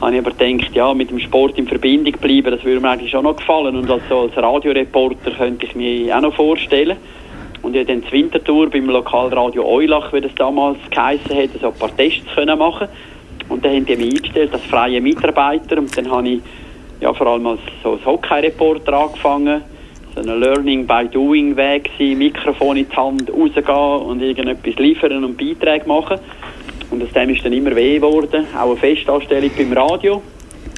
habe 0.00 0.14
ich 0.14 0.20
aber 0.20 0.32
gedacht, 0.32 0.74
ja, 0.74 0.92
mit 0.94 1.10
dem 1.10 1.18
Sport 1.18 1.58
in 1.58 1.66
Verbindung 1.66 2.14
bleiben, 2.20 2.50
das 2.50 2.64
würde 2.64 2.80
mir 2.80 2.90
eigentlich 2.90 3.10
schon 3.10 3.24
noch 3.24 3.36
gefallen. 3.36 3.76
Und 3.76 3.90
als, 3.90 4.02
als 4.10 4.36
Radioreporter 4.36 5.30
könnte 5.30 5.66
ich 5.66 5.74
mir 5.74 6.16
auch 6.16 6.20
noch 6.20 6.34
vorstellen. 6.34 6.96
Und 7.62 7.74
ich 7.74 7.80
habe 7.80 7.92
dann 7.92 8.02
zur 8.02 8.12
Wintertour 8.12 8.70
beim 8.70 8.86
Lokalradio 8.86 9.66
Eulach, 9.66 10.12
wie 10.12 10.20
das 10.20 10.34
damals 10.36 10.78
geheissen 10.90 11.36
hat, 11.36 11.50
so 11.60 11.68
ein 11.68 11.74
paar 11.74 11.96
Tests 11.96 12.26
können 12.34 12.58
machen 12.58 12.88
Und 13.48 13.64
dann 13.64 13.72
haben 13.74 13.86
die 13.86 13.96
mich 13.96 14.16
eingestellt 14.16 14.52
als 14.52 14.62
freie 14.64 15.00
Mitarbeiter. 15.00 15.78
Und 15.78 15.96
dann 15.96 16.10
habe 16.10 16.28
ich 16.28 16.40
ja, 17.00 17.12
vor 17.12 17.26
allem 17.26 17.46
als, 17.46 17.60
so 17.82 17.92
als 17.92 18.04
Hockey-Reporter 18.04 18.92
angefangen. 18.92 19.62
So 20.14 20.20
ein 20.20 20.40
Learning 20.40 20.86
by 20.86 21.06
Doing 21.10 21.56
Weg 21.56 21.90
gewesen, 21.92 22.18
Mikrofon 22.18 22.76
in 22.76 22.88
die 22.88 22.96
Hand, 22.96 23.30
rausgehen 23.30 24.06
und 24.06 24.22
irgendetwas 24.22 24.76
liefern 24.76 25.24
und 25.24 25.36
Beiträge 25.36 25.86
machen. 25.86 26.18
Und 26.90 27.02
aus 27.02 27.10
dem 27.12 27.30
ist 27.30 27.44
dann 27.44 27.52
immer 27.52 27.74
weh 27.74 27.96
geworden. 27.96 28.46
Auch 28.56 28.70
eine 28.70 28.76
Festanstellung 28.76 29.50
beim 29.56 29.72
Radio. 29.72 30.22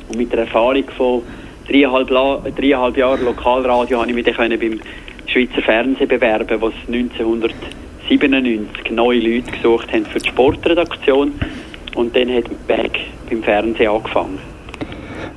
Und 0.09 0.17
mit 0.17 0.33
der 0.33 0.41
Erfahrung 0.41 0.85
von 0.97 1.23
dreieinhalb, 1.69 2.11
La 2.11 2.41
dreieinhalb 2.57 2.97
Jahren 2.97 3.25
Lokalradio 3.25 4.01
habe 4.01 4.11
ich 4.11 4.15
mich 4.15 4.25
dann 4.25 4.59
beim 4.59 4.81
Schweizer 5.27 5.63
Fernsehen 5.63 6.09
bewerben, 6.09 6.61
wo 6.61 6.69
es 6.69 6.75
1997 6.87 8.91
neue 8.91 9.21
Leute 9.21 9.53
gesucht 9.53 9.93
haben 9.93 10.07
für 10.07 10.19
die 10.19 10.29
Sportredaktion. 10.29 11.33
Und 11.95 12.17
dann 12.17 12.33
hat 12.33 12.45
der 12.69 12.79
Weg 12.79 13.01
beim 13.29 13.43
Fernsehen 13.43 13.91
angefangen. 13.91 14.39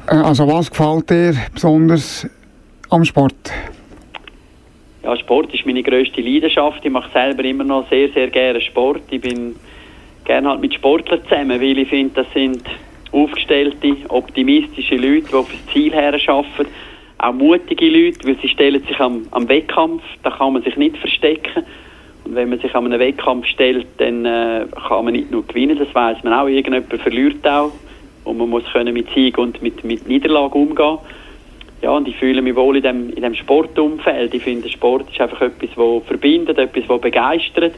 Äh, 0.08 0.16
Also 0.16 0.48
was 0.48 0.70
gefällt 0.70 1.10
dir 1.10 1.36
besonders 1.54 2.28
am 2.90 3.04
Sport? 3.04 3.34
Ja, 5.04 5.18
Sport 5.18 5.54
ist 5.54 5.66
meine 5.66 5.82
grösste 5.82 6.22
Leidenschaft. 6.22 6.86
Ich 6.86 6.92
mache 6.92 7.10
selber 7.12 7.44
immer 7.44 7.64
noch 7.64 7.90
sehr, 7.90 8.10
sehr 8.10 8.30
gerne 8.30 8.62
Sport. 8.62 9.02
Ich 9.10 9.22
bin 9.22 9.56
gerne 10.26 10.50
halt 10.50 10.62
mit 10.62 10.74
Sportlern 10.74 11.22
zusammen, 11.24 11.62
weil 11.62 11.78
ich 11.78 11.90
finde, 11.90 12.24
das 12.24 12.28
sind 12.34 12.64
aufgestellte, 13.12 13.96
optimistische 14.10 14.96
Leute, 14.96 15.28
die 15.28 15.32
das 15.32 15.74
Ziel 15.74 15.94
her 15.94 16.14
arbeiten. 16.28 16.72
Auch 17.18 17.34
mutige 17.34 17.90
Leute, 17.90 18.28
weil 18.28 18.38
sie 18.42 18.48
stellen 18.48 18.82
sich 18.84 19.00
am, 19.00 19.28
am 19.32 19.48
Wettkampf, 19.48 20.02
da 20.24 20.32
kann 20.32 20.54
man 20.54 20.64
sich 20.64 20.76
nicht 20.76 20.98
verstecken. 20.98 21.64
Und 22.24 22.36
wenn 22.36 22.50
man 22.50 22.60
sich 22.60 22.74
an 22.74 22.86
einen 22.86 23.00
Wettkampf 23.00 23.46
stellt, 23.48 23.88
dann 23.98 24.26
äh, 24.26 24.66
kann 24.88 25.06
man 25.06 25.14
nicht 25.14 25.32
nur 25.32 25.46
gewinnen, 25.46 25.78
das 25.78 25.94
weiß 25.94 26.24
man 26.24 26.34
auch. 26.34 26.48
Irgendjemand 26.48 26.92
verliert 27.02 27.48
auch. 27.48 27.72
Und 28.24 28.38
man 28.38 28.50
muss 28.50 28.64
können 28.72 28.94
mit 28.94 29.10
Sieg 29.14 29.38
und 29.38 29.62
mit, 29.62 29.84
mit 29.84 30.08
Niederlage 30.08 30.56
umgehen. 30.56 30.98
Ja, 31.82 31.92
und 31.92 32.08
ich 32.08 32.16
fühle 32.18 32.44
mich 32.44 32.56
wohl 32.56 32.78
in 32.78 32.84
dem, 32.84 33.10
in 33.10 33.24
dem 33.24 33.34
Sportumfeld. 33.34 34.34
Ich 34.36 34.44
finde, 34.44 34.70
Sport 34.70 35.10
ist 35.12 35.20
einfach 35.20 35.42
etwas, 35.42 35.70
das 35.76 36.08
verbindet, 36.08 36.60
etwas, 36.60 36.84
das 36.88 37.02
begeistert. 37.02 37.74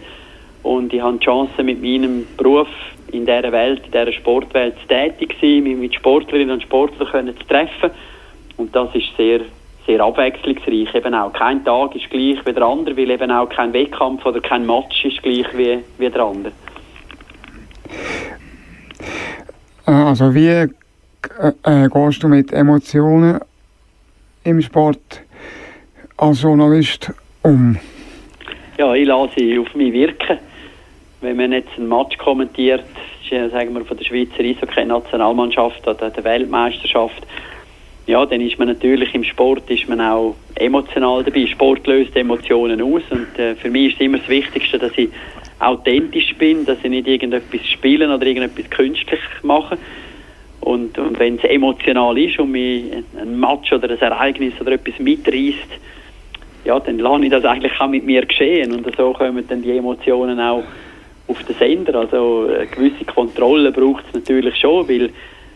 Und 0.63 0.93
ich 0.93 1.01
habe 1.01 1.17
die 1.17 1.25
Chance, 1.25 1.61
mit 1.63 1.81
meinem 1.81 2.25
Beruf 2.37 2.67
in 3.11 3.25
dieser 3.25 3.51
Welt, 3.51 3.81
in 3.85 3.91
dieser 3.91 4.11
Sportwelt 4.13 4.75
tätig 4.87 5.35
zu 5.39 5.45
sein, 5.45 5.63
mich 5.63 5.77
mit 5.77 5.93
Sportlerinnen 5.93 6.51
und 6.51 6.63
Sportlern 6.63 7.07
können 7.09 7.37
zu 7.37 7.43
treffen. 7.45 7.91
Und 8.57 8.75
das 8.75 8.93
ist 8.95 9.15
sehr, 9.17 9.41
sehr 9.85 9.99
abwechslungsreich. 10.01 10.95
Eben 10.95 11.13
auch 11.13 11.33
kein 11.33 11.63
Tag 11.65 11.95
ist 11.95 12.09
gleich 12.09 12.43
wie 12.45 12.53
der 12.53 12.63
andere, 12.63 12.95
weil 12.95 13.11
eben 13.11 13.31
auch 13.31 13.49
kein 13.49 13.73
Wettkampf 13.73 14.25
oder 14.25 14.39
kein 14.39 14.65
Match 14.65 15.05
ist 15.05 15.21
gleich 15.21 15.47
wie, 15.55 15.79
wie 15.97 16.09
der 16.09 16.21
andere. 16.21 16.53
Äh, 19.85 19.91
Also 19.91 20.33
wie 20.33 20.47
äh, 20.47 20.67
äh, 21.63 21.89
gehst 21.89 22.23
du 22.23 22.27
mit 22.27 22.53
Emotionen 22.53 23.39
im 24.43 24.61
Sport 24.61 25.23
als 26.17 26.41
Journalist 26.41 27.11
um? 27.41 27.77
Ja, 28.77 28.93
ich 28.93 29.07
lasse 29.07 29.33
sie 29.37 29.59
auf 29.59 29.73
mich 29.75 29.93
wirken. 29.93 30.39
Wenn 31.23 31.37
man 31.37 31.53
jetzt 31.53 31.69
einen 31.77 31.87
Match 31.87 32.17
kommentiert, 32.17 32.83
sagen 33.29 33.73
wir, 33.73 33.85
von 33.85 33.95
der 33.95 34.03
Schweizer 34.03 34.43
Eishockey-Nationalmannschaft 34.43 35.87
oder 35.87 36.09
der 36.09 36.23
Weltmeisterschaft, 36.25 37.25
ja, 38.07 38.25
dann 38.25 38.41
ist 38.41 38.59
man 38.59 38.67
natürlich 38.67 39.15
im 39.15 39.23
Sport 39.23 39.69
ist 39.69 39.87
man 39.87 40.01
auch 40.01 40.35
emotional 40.55 41.23
dabei. 41.23 41.47
Sport 41.47 41.87
löst 41.87 42.13
Emotionen 42.17 42.81
aus 42.81 43.03
und 43.09 43.39
äh, 43.39 43.55
für 43.55 43.69
mich 43.69 43.93
ist 43.93 44.01
immer 44.01 44.17
das 44.17 44.27
Wichtigste, 44.27 44.77
dass 44.77 44.91
ich 44.97 45.07
authentisch 45.59 46.35
bin, 46.35 46.65
dass 46.65 46.77
ich 46.83 46.89
nicht 46.89 47.07
irgendetwas 47.07 47.65
spielen 47.69 48.11
oder 48.11 48.25
irgendetwas 48.25 48.69
künstlich 48.69 49.21
mache. 49.43 49.77
Und, 50.59 50.97
und 50.97 51.17
wenn 51.19 51.37
es 51.37 51.43
emotional 51.45 52.17
ist 52.17 52.37
und 52.37 52.51
mich 52.51 52.91
ein 53.17 53.39
Match 53.39 53.71
oder 53.71 53.89
ein 53.89 53.97
Ereignis 53.97 54.53
oder 54.59 54.73
etwas 54.73 54.99
mitreißt, 54.99 55.69
ja, 56.65 56.77
dann 56.81 56.99
lasse 56.99 57.23
ich 57.23 57.31
das 57.31 57.45
eigentlich 57.45 57.79
auch 57.79 57.87
mit 57.87 58.05
mir 58.05 58.25
geschehen 58.25 58.73
und 58.73 58.93
so 58.97 59.13
kommen 59.13 59.45
dann 59.47 59.61
die 59.61 59.77
Emotionen 59.77 60.37
auch 60.41 60.63
auf 61.33 61.43
den 61.43 61.55
Sender. 61.55 61.95
Also 61.95 62.47
eine 62.47 62.67
gewisse 62.67 63.05
Kontrolle 63.05 63.71
braucht 63.71 64.05
es 64.07 64.13
natürlich 64.13 64.55
schon, 64.57 64.87
weil 64.87 65.09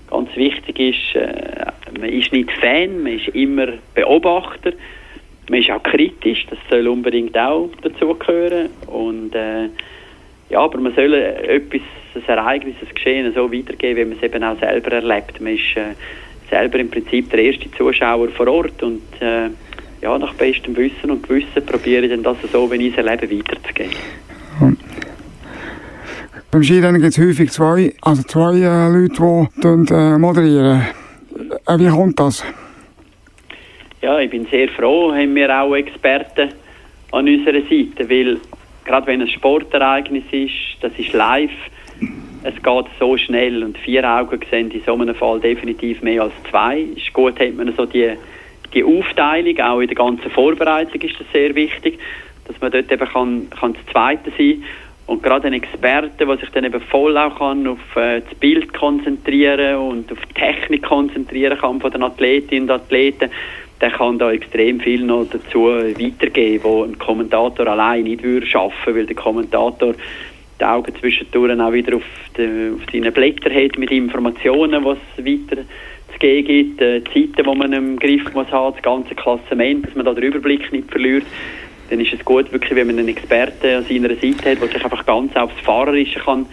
ganz 0.09 0.35
wichtig 0.35 0.79
ist, 0.79 1.15
äh, 1.15 1.65
man 1.99 2.09
ist 2.09 2.31
nicht 2.31 2.51
Fan, 2.51 3.03
man 3.03 3.13
ist 3.13 3.27
immer 3.29 3.67
Beobachter, 3.93 4.73
man 5.49 5.59
ist 5.59 5.71
auch 5.71 5.83
kritisch, 5.83 6.45
das 6.49 6.59
soll 6.69 6.87
unbedingt 6.87 7.37
auch 7.37 7.69
dazugehören 7.81 8.69
und 8.87 9.33
äh, 9.35 9.69
ja, 10.49 10.59
aber 10.59 10.79
man 10.79 10.95
soll 10.95 11.13
etwas, 11.13 11.81
ein 12.15 12.23
Ereignis, 12.25 12.75
ein 12.81 12.93
Geschehen 12.93 13.33
so 13.33 13.51
weitergeben, 13.51 13.99
wie 13.99 14.05
man 14.05 14.17
es 14.17 14.23
eben 14.23 14.43
auch 14.43 14.57
selber 14.59 14.93
erlebt. 14.93 15.41
Man 15.41 15.55
ist 15.55 15.75
äh, 15.75 15.93
selber 16.49 16.79
im 16.79 16.89
Prinzip 16.89 17.29
der 17.29 17.39
erste 17.39 17.69
Zuschauer 17.71 18.29
vor 18.29 18.47
Ort 18.47 18.81
und 18.81 19.03
äh, 19.19 19.49
ja, 20.01 20.17
nach 20.17 20.33
bestem 20.35 20.75
Wissen 20.77 21.11
und 21.11 21.27
Gewissen 21.27 21.65
probiere 21.65 22.05
ich 22.05 22.11
dann 22.11 22.23
das 22.23 22.37
so, 22.51 22.71
wie 22.71 22.87
ich 22.87 22.97
es 22.97 23.05
erlebe, 23.05 23.29
weiterzugeben. 23.29 23.91
Beim 26.49 26.63
Skirennen 26.63 27.01
gibt 27.01 27.11
es 27.11 27.19
häufig 27.19 27.51
zwei, 27.51 27.93
also 28.01 28.23
zwei 28.23 28.55
äh, 28.55 28.87
Leute, 28.87 29.49
die 29.57 29.93
äh, 29.93 30.17
moderieren. 30.17 30.81
Äh, 31.67 31.77
wie 31.77 31.89
kommt 31.89 32.17
das? 32.17 32.41
Ja, 34.01 34.17
ich 34.19 34.29
bin 34.29 34.45
sehr 34.45 34.69
froh, 34.69 35.11
haben 35.11 35.35
wir 35.35 35.53
auch 35.53 35.75
Experten 35.75 36.53
an 37.11 37.27
unserer 37.27 37.61
Seite, 37.63 38.09
weil 38.09 38.37
gerade 38.85 39.07
wenn 39.07 39.21
ein 39.21 39.27
Sportereignis 39.27 40.23
ist, 40.31 40.53
das 40.79 40.93
ist 40.97 41.11
live, 41.11 41.51
es 42.43 42.55
geht 42.55 42.85
so 42.97 43.17
schnell 43.17 43.61
und 43.61 43.77
vier 43.79 44.09
Augen 44.09 44.39
sehen 44.49 44.71
in 44.71 44.81
so 44.85 44.93
einem 44.93 45.15
Fall 45.15 45.41
definitiv 45.41 46.01
mehr 46.01 46.23
als 46.23 46.33
zwei. 46.49 46.79
Ist 46.95 47.11
gut, 47.11 47.37
hat 47.41 47.55
man 47.55 47.73
so 47.75 47.85
die, 47.85 48.13
die 48.73 48.85
Aufteilung, 48.85 49.59
auch 49.59 49.81
in 49.81 49.87
der 49.87 49.97
ganzen 49.97 50.31
Vorbereitung 50.31 51.01
ist 51.01 51.19
das 51.19 51.27
sehr 51.33 51.53
wichtig, 51.55 51.99
dass 52.47 52.61
man 52.61 52.71
dort 52.71 52.89
eben 52.89 53.05
kann, 53.05 53.49
kann 53.49 53.73
das 53.73 53.85
Zweite 53.91 54.31
sein 54.37 54.63
und 55.07 55.23
gerade 55.23 55.47
ein 55.47 55.53
Experte, 55.53 56.25
der 56.25 56.37
sich 56.37 56.49
dann 56.49 56.65
eben 56.65 56.81
voll 56.81 57.17
auch 57.17 57.39
kann 57.39 57.65
auf 57.65 57.95
äh, 57.95 58.21
das 58.21 58.35
Bild 58.35 58.73
konzentrieren 58.73 59.77
und 59.77 60.11
auf 60.11 60.19
die 60.29 60.33
Technik 60.33 60.83
konzentrieren 60.83 61.57
kann 61.57 61.79
von 61.81 61.91
den 61.91 62.03
Athletinnen 62.03 62.69
und 62.69 62.71
Athleten, 62.71 63.31
der 63.79 63.91
kann 63.91 64.19
da 64.19 64.31
extrem 64.31 64.79
viel 64.79 65.03
noch 65.03 65.27
dazu 65.31 65.67
weitergeben, 65.67 66.63
wo 66.63 66.83
ein 66.83 66.97
Kommentator 66.97 67.67
allein 67.67 68.03
nicht 68.03 68.23
würde 68.23 68.45
schaffen, 68.45 68.95
weil 68.95 69.05
der 69.05 69.15
Kommentator 69.15 69.93
die 70.59 70.65
Augen 70.65 70.93
zwischendurch 70.99 71.59
auch 71.59 71.71
wieder 71.71 71.95
auf, 71.95 72.03
die, 72.37 72.71
auf 72.73 72.81
seine 72.91 73.11
Blätter 73.11 73.53
hat 73.53 73.77
mit 73.77 73.91
Informationen, 73.91 74.83
was 74.83 74.97
weiter 75.17 75.63
zu 76.11 76.19
gibt, 76.19 76.81
äh, 76.81 77.01
die 77.01 77.31
Zeiten, 77.31 77.49
die 77.49 77.57
man 77.57 77.73
im 77.73 77.97
Griff 77.97 78.33
muss 78.33 78.51
haben, 78.51 78.73
das 78.73 78.83
ganze 78.83 79.15
Klassement, 79.15 79.85
dass 79.85 79.95
man 79.95 80.05
da 80.05 80.13
den 80.13 80.23
Überblick 80.23 80.71
nicht 80.71 80.89
verliert. 80.89 81.25
Dann 81.89 81.99
ist 81.99 82.13
es 82.13 82.23
gut, 82.25 82.51
wirklich, 82.51 82.75
wenn 82.75 82.87
man 82.87 82.99
einen 82.99 83.09
Experten 83.09 83.77
an 83.77 83.85
seiner 83.85 84.09
Seite 84.09 84.51
hat, 84.51 84.61
der 84.61 84.67
sich 84.67 84.83
einfach 84.83 85.05
ganz 85.05 85.35
aufs 85.35 85.59
Fahrerische 85.63 86.19
kann 86.19 86.45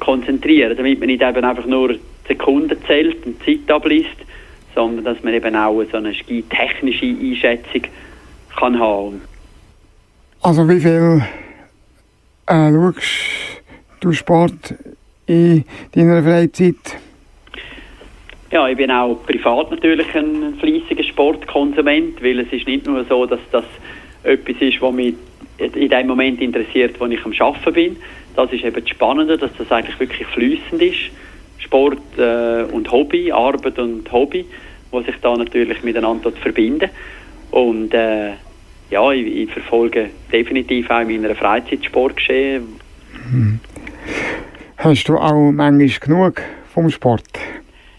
konzentrieren, 0.00 0.76
damit 0.76 0.98
man 0.98 1.08
nicht 1.08 1.22
eben 1.22 1.44
einfach 1.44 1.66
nur 1.66 1.96
Sekunden 2.26 2.76
zählt 2.86 3.24
und 3.26 3.42
Zeit 3.44 3.70
abliest, 3.70 4.16
sondern 4.74 5.04
dass 5.04 5.22
man 5.22 5.34
eben 5.34 5.54
auch 5.54 5.82
so 5.90 5.96
eine 5.96 6.14
ski-technische 6.14 7.06
Einschätzung 7.06 7.82
kann 8.56 8.78
haben. 8.78 9.22
Also 10.42 10.68
wie 10.68 10.80
viel 10.80 11.22
äh, 12.46 12.72
schaust 12.72 13.62
du 14.00 14.12
Sport 14.12 14.74
in 15.26 15.64
deiner 15.94 16.22
Freizeit? 16.22 16.98
Ja, 18.50 18.68
ich 18.68 18.76
bin 18.76 18.90
auch 18.90 19.16
privat 19.26 19.70
natürlich 19.70 20.14
ein 20.14 20.54
fleissiger 20.60 21.02
Sportkonsument, 21.02 22.22
weil 22.22 22.40
es 22.40 22.52
ist 22.52 22.66
nicht 22.68 22.86
nur 22.86 23.04
so, 23.04 23.26
dass 23.26 23.40
das 23.50 23.64
etwas 24.24 24.56
ist, 24.60 24.80
was 24.80 24.92
mich 24.92 25.14
in 25.58 25.88
dem 25.88 26.06
Moment 26.06 26.40
interessiert, 26.40 26.98
wo 26.98 27.06
ich 27.06 27.24
am 27.24 27.32
Arbeiten 27.38 27.72
bin. 27.72 27.96
Das 28.34 28.52
ist 28.52 28.64
eben 28.64 28.80
das 28.80 28.88
Spannende, 28.88 29.38
dass 29.38 29.50
das 29.56 29.70
eigentlich 29.70 29.98
wirklich 30.00 30.26
fließend 30.28 30.82
ist. 30.82 31.10
Sport 31.58 31.98
äh, 32.18 32.64
und 32.72 32.90
Hobby, 32.90 33.30
Arbeit 33.30 33.78
und 33.78 34.10
Hobby, 34.10 34.44
wo 34.90 35.00
sich 35.00 35.14
da 35.22 35.36
natürlich 35.36 35.82
miteinander 35.82 36.32
verbinden. 36.32 36.90
Und 37.50 37.94
äh, 37.94 38.32
ja, 38.90 39.12
ich, 39.12 39.26
ich 39.26 39.50
verfolge 39.50 40.10
definitiv 40.32 40.90
auch 40.90 41.00
in 41.00 41.22
meiner 41.22 41.34
Freizeit 41.34 41.84
Sportgeschehen. 41.84 42.80
Hast 44.76 45.08
du 45.08 45.16
auch 45.16 45.50
manchmal 45.52 45.88
genug 46.00 46.42
vom 46.72 46.90
Sport? 46.90 47.24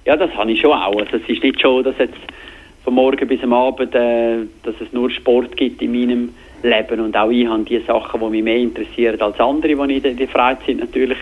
Ja, 0.06 0.16
das 0.16 0.32
habe 0.36 0.52
ich 0.52 0.62
schon 0.62 0.72
auch. 0.72 1.00
Also 1.00 1.18
es 1.18 1.28
ist 1.28 1.42
nicht 1.42 1.60
so, 1.62 1.82
dass 1.82 1.98
jetzt 1.98 2.14
von 2.86 2.94
morgen 2.94 3.28
bis 3.28 3.42
am 3.42 3.52
Abend, 3.52 3.94
äh, 3.96 4.38
dass 4.64 4.76
es 4.80 4.94
nur 4.94 5.10
Sport 5.10 5.58
gibt 5.58 5.82
in 5.82 5.92
meinem 5.92 6.30
Leben. 6.62 7.00
Und 7.02 7.18
auch 7.18 7.32
ich 7.32 7.48
habe 7.48 7.64
die 7.64 7.80
Sachen, 7.80 8.22
die 8.22 8.30
mich 8.30 8.44
mehr 8.44 8.58
interessieren 8.58 9.20
als 9.20 9.40
andere, 9.40 9.88
die 9.88 9.94
ich 9.96 10.06
in 10.06 10.16
der 10.16 10.28
Freizeit 10.28 10.78
natürlich 10.78 11.18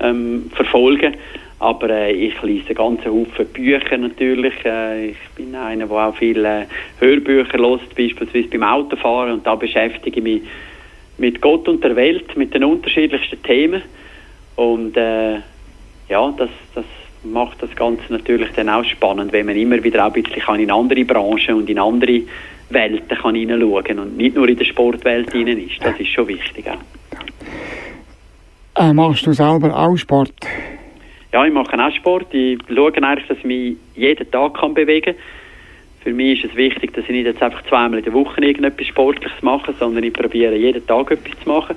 ähm, 0.00 0.50
verfolge. 0.52 1.12
Aber 1.60 1.88
äh, 1.88 2.12
ich 2.12 2.42
lese 2.42 2.74
ganzen 2.74 3.06
Haufen 3.06 3.46
Bücher 3.46 3.96
natürlich. 3.96 4.52
Äh, 4.64 5.10
ich 5.10 5.16
bin 5.36 5.54
einer, 5.54 5.86
der 5.86 5.96
auch 5.96 6.16
viele 6.16 6.62
äh, 6.62 6.66
Hörbücher 6.98 7.56
liest, 7.56 7.94
beispielsweise 7.94 8.48
beim 8.48 8.64
Autofahren. 8.64 9.32
Und 9.32 9.46
da 9.46 9.54
beschäftige 9.54 10.18
ich 10.18 10.24
mich 10.24 10.42
mit 11.18 11.40
Gott 11.40 11.68
und 11.68 11.82
der 11.84 11.94
Welt, 11.94 12.36
mit 12.36 12.52
den 12.52 12.64
unterschiedlichsten 12.64 13.42
Themen. 13.44 13.82
Und 14.56 14.96
äh, 14.96 15.36
ja, 16.08 16.34
das, 16.36 16.50
das 16.74 16.84
macht 17.32 17.62
das 17.62 17.74
Ganze 17.76 18.04
natürlich 18.10 18.50
dann 18.56 18.68
auch 18.68 18.84
spannend, 18.84 19.32
wenn 19.32 19.46
man 19.46 19.56
immer 19.56 19.82
wieder 19.82 20.06
auch 20.06 20.14
ein 20.14 20.22
bisschen 20.22 20.42
kann 20.42 20.60
in 20.60 20.70
andere 20.70 21.04
Branchen 21.04 21.54
und 21.54 21.68
in 21.68 21.78
andere 21.78 22.22
Welten 22.70 23.16
kann 23.16 23.34
hineinschauen 23.34 23.98
und 23.98 24.16
nicht 24.16 24.36
nur 24.36 24.48
in 24.48 24.56
der 24.56 24.64
Sportwelt 24.64 25.32
hinein 25.32 25.58
ist. 25.58 25.84
Das 25.84 25.98
ist 25.98 26.08
schon 26.08 26.28
wichtig 26.28 26.66
auch. 26.68 26.78
Äh, 28.82 28.92
machst 28.92 29.26
du 29.26 29.32
selber 29.32 29.74
auch 29.76 29.96
Sport? 29.96 30.34
Ja, 31.32 31.44
ich 31.46 31.52
mache 31.52 31.78
auch 31.78 31.94
Sport. 31.94 32.32
Ich 32.34 32.58
schaue 32.68 32.92
eigentlich, 32.94 33.26
dass 33.28 33.38
ich 33.38 33.44
mich 33.44 33.76
jeden 33.94 34.30
Tag 34.30 34.54
kann 34.54 34.74
bewegen 34.74 35.14
kann. 35.14 35.22
Für 36.02 36.12
mich 36.12 36.44
ist 36.44 36.50
es 36.50 36.56
wichtig, 36.56 36.92
dass 36.94 37.04
ich 37.04 37.10
nicht 37.10 37.26
jetzt 37.26 37.42
einfach 37.42 37.62
zweimal 37.64 37.98
in 37.98 38.04
der 38.04 38.12
Woche 38.12 38.40
irgendetwas 38.40 38.86
Sportliches 38.86 39.42
mache, 39.42 39.74
sondern 39.78 40.04
ich 40.04 40.12
probiere 40.12 40.54
jeden 40.54 40.86
Tag 40.86 41.10
etwas 41.10 41.32
zu 41.42 41.48
machen. 41.48 41.76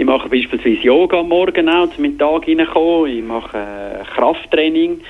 Ich 0.00 0.06
mache 0.06 0.30
beispielsweise 0.30 0.80
Yoga 0.80 1.20
am 1.20 1.28
Morgen 1.28 1.68
auch, 1.68 1.90
um 1.98 2.04
in 2.06 2.16
Tag 2.16 2.46
hineinzukommen. 2.46 3.18
Ich 3.18 3.22
mache 3.22 3.58
äh, 3.58 4.02
Krafttraining. 4.14 5.02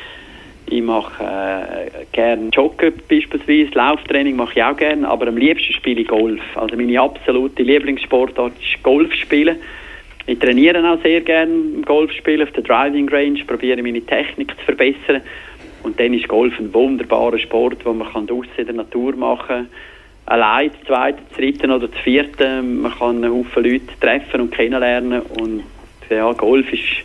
Ich 0.66 0.82
mache 0.82 1.22
äh, 1.22 2.07
gerne 2.11 2.49
Joggen 2.49 2.95
beispielsweise. 3.09 3.70
Lauftraining 3.72 4.34
mache 4.34 4.55
ich 4.57 4.64
auch 4.64 4.76
gerne. 4.76 5.07
Aber 5.07 5.28
am 5.28 5.36
liebsten 5.36 5.74
spiele 5.74 6.01
ich 6.01 6.09
Golf. 6.09 6.43
Also 6.57 6.74
meine 6.74 7.01
absolute 7.01 7.62
Lieblingssportart 7.62 8.55
ist 8.59 8.82
Golf 8.82 9.14
spielen. 9.14 9.59
Ich 10.26 10.41
trainiere 10.41 10.82
auch 10.84 11.01
sehr 11.05 11.20
gerne 11.20 11.53
im 11.53 11.84
Golfspielen 11.84 12.49
auf 12.49 12.53
der 12.55 12.64
Driving 12.64 13.09
Range, 13.11 13.45
probiere 13.47 13.80
meine 13.84 14.01
Technik 14.01 14.51
zu 14.59 14.64
verbessern. 14.64 15.22
Und 15.84 16.01
dann 16.01 16.14
ist 16.14 16.26
Golf 16.26 16.59
ein 16.59 16.74
wunderbarer 16.74 17.38
Sport, 17.38 17.86
den 17.86 17.97
man 17.97 18.12
kann 18.12 18.26
draussen 18.26 18.51
in 18.57 18.66
der 18.66 18.74
Natur 18.74 19.14
machen 19.14 19.47
kann. 19.47 19.68
Allein, 20.30 20.70
zu 20.70 20.86
zweit, 20.86 21.16
zu 21.34 21.40
dritten 21.40 21.72
oder 21.72 21.90
zu 21.90 21.98
vierten. 22.04 22.82
Man 22.82 22.92
kann 22.96 23.16
einen 23.16 23.32
Haufen 23.32 23.64
Leute 23.64 23.98
treffen 24.00 24.42
und 24.42 24.52
kennenlernen. 24.52 25.22
Und 25.22 25.64
ja, 26.08 26.32
Golf 26.34 26.72
ist 26.72 27.04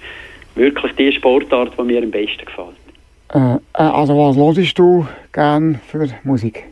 wirklich 0.53 0.91
die 0.91 1.11
Sportart, 1.11 1.71
die 1.75 1.81
mir 1.81 2.03
am 2.03 2.11
besten 2.11 2.45
gefällt. 2.45 2.75
Äh, 3.33 3.55
äh, 3.55 3.81
also 3.81 4.15
was 4.15 4.37
hörst 4.37 4.77
du 4.77 5.07
gern 5.33 5.81
für 5.87 6.07
Musik? 6.23 6.65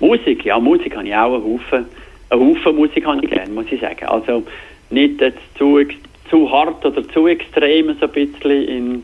Musik, 0.00 0.44
ja, 0.44 0.58
Musik 0.58 0.96
habe 0.96 1.06
ich 1.06 1.14
auch 1.14 1.34
einen 1.34 1.44
Haufen. 1.44 1.86
Einen 2.30 2.40
Haufen 2.40 2.74
Musik 2.74 3.06
habe 3.06 3.24
ich 3.24 3.30
gerne, 3.30 3.52
muss 3.52 3.66
ich 3.70 3.80
sagen. 3.80 4.06
Also 4.06 4.42
nicht 4.90 5.20
jetzt 5.20 5.38
zu, 5.56 5.78
zu 6.28 6.50
hart 6.50 6.84
oder 6.84 7.08
zu 7.10 7.28
extrem, 7.28 7.96
so 8.00 8.06
ein 8.06 8.10
bisschen 8.12 8.50
in, 8.50 9.02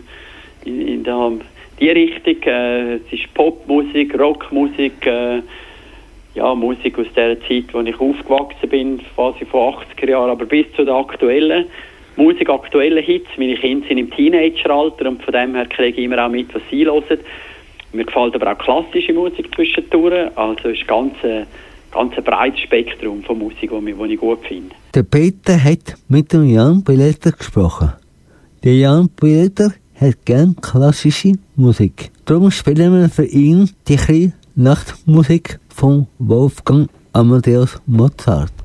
in, 0.64 0.89
in 0.89 1.05
der, 1.05 1.30
die 1.78 1.91
Richtung. 1.91 2.43
Äh, 2.43 2.95
es 2.95 3.12
ist 3.12 3.32
Popmusik, 3.35 4.18
Rockmusik, 4.18 5.07
äh, 5.07 5.43
ja, 6.35 6.55
Musik 6.55 6.99
aus 6.99 7.07
der 7.14 7.41
Zeit, 7.43 7.72
wo 7.72 7.80
ich 7.80 7.99
aufgewachsen 7.99 8.68
bin, 8.68 9.01
quasi 9.14 9.45
von 9.45 9.74
80er 9.74 10.11
Jahren, 10.11 10.30
aber 10.30 10.47
bis 10.47 10.66
zu 10.74 10.85
den 10.85 10.95
aktuellen 10.95 11.66
Musik, 12.16 12.49
aktuellen 12.49 13.03
Hits. 13.03 13.28
Meine 13.37 13.55
Kinder 13.55 13.87
sind 13.89 13.99
im 13.99 14.11
Teenageralter 14.11 15.09
und 15.09 15.22
von 15.22 15.32
dem 15.32 15.55
her 15.55 15.66
kriege 15.66 15.99
ich 15.99 16.05
immer 16.05 16.24
auch 16.24 16.30
mit, 16.30 16.55
was 16.55 16.62
sie 16.70 16.85
hören. 16.85 17.18
Mir 17.93 18.05
gefällt 18.05 18.35
aber 18.35 18.53
auch 18.53 18.59
klassische 18.59 19.12
Musik 19.12 19.55
zwischendurch. 19.55 20.37
Also 20.37 20.68
ist 20.68 20.87
ganz, 20.87 21.14
äh, 21.22 21.45
ganz 21.93 22.16
ein 22.16 22.24
breites 22.24 22.61
Spektrum 22.61 23.22
von 23.22 23.39
Musik, 23.39 23.70
das 23.70 24.09
ich, 24.09 24.18
gut 24.18 24.41
finde. 24.47 24.74
Der 24.95 25.05
Peter 25.05 25.62
hat 25.62 25.97
mit 26.09 26.32
dem 26.32 26.49
Jan 26.49 26.82
Billetter 26.82 27.32
gesprochen. 27.32 27.93
Der 28.64 28.74
Jan 28.74 29.09
Billetter 29.09 29.72
hat 30.01 30.24
gern 30.24 30.57
klassische 30.61 31.32
Musik. 31.55 32.11
Darum 32.24 32.51
spielen 32.51 33.01
wir 33.01 33.09
für 33.09 33.26
ihn 33.26 33.70
die 33.87 34.32
Nachtmusik 34.57 35.59
von 35.75 36.07
Wolfgang 36.18 36.89
Amadeus 37.12 37.81
Mozart. 37.87 38.64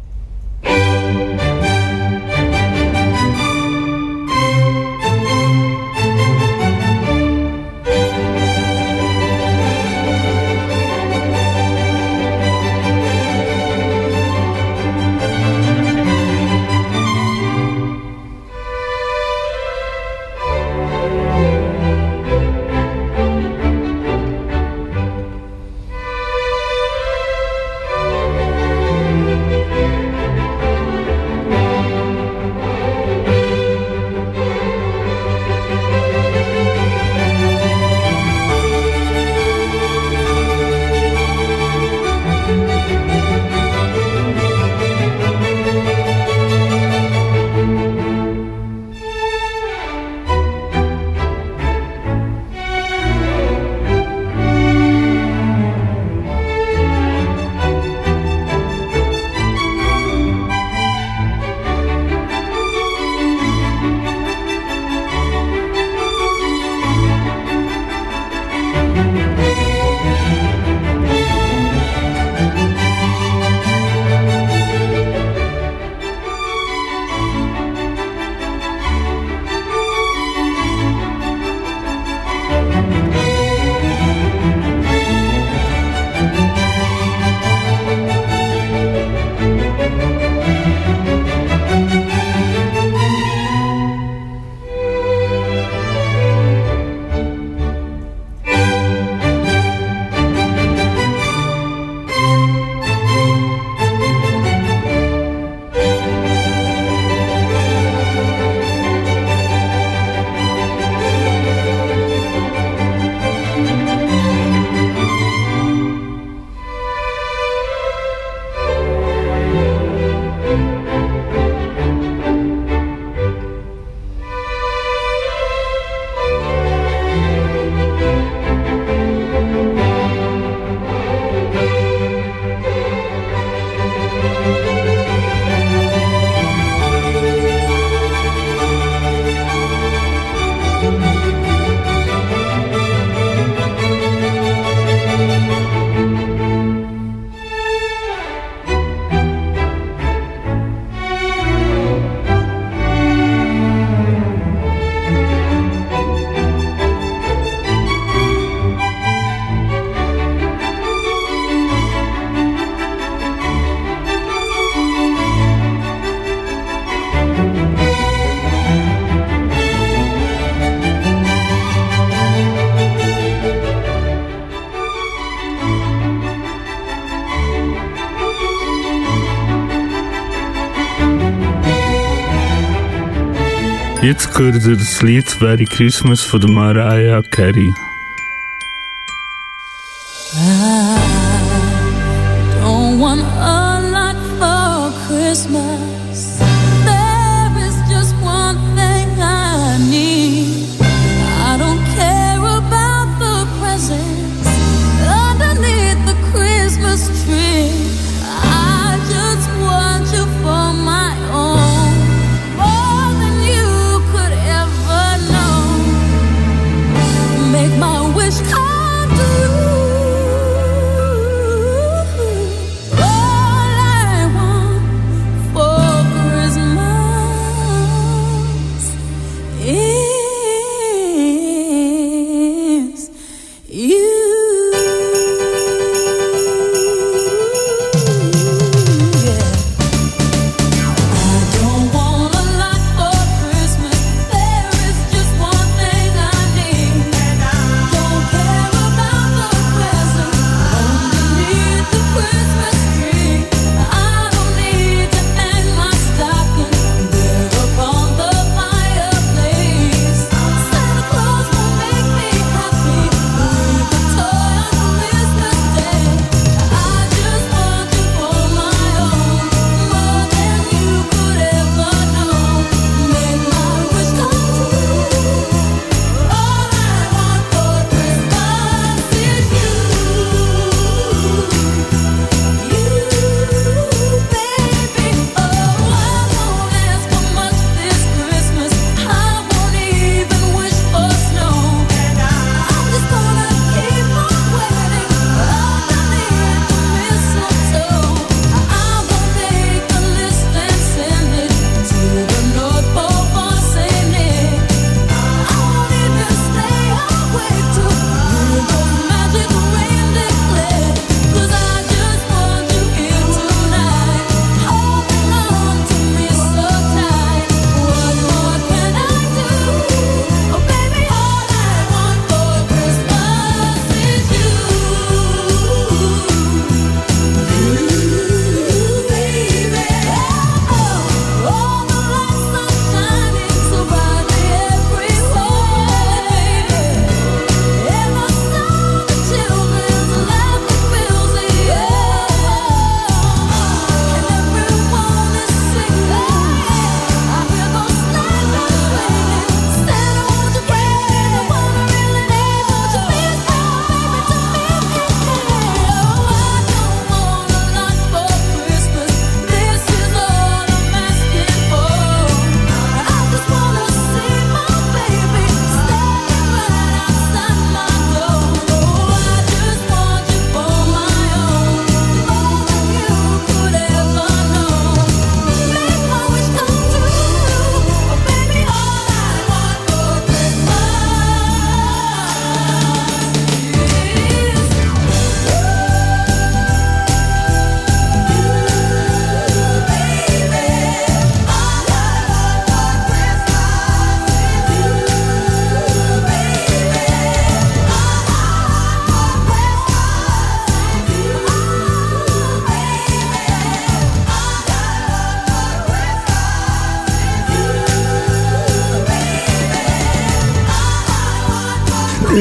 Jetzt 184.02 184.34
gehört 184.34 184.66
ihr 184.66 184.78
das 184.78 185.02
Lied 185.02 185.42
Merry 185.42 185.66
Christmas 185.66 186.22
von 186.22 186.40
der 186.40 186.50
Mariah 186.50 187.22
Carey. 187.22 187.70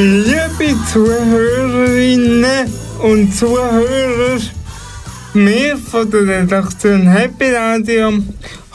Liebe 0.01 0.77
Zuhörerinnen 0.93 2.73
und 3.03 3.35
Zuhörer, 3.35 4.39
wir 5.35 5.77
von 5.77 6.09
der 6.09 6.21
Redaktion 6.21 7.09
Happy 7.09 7.53
Radio 7.53 8.13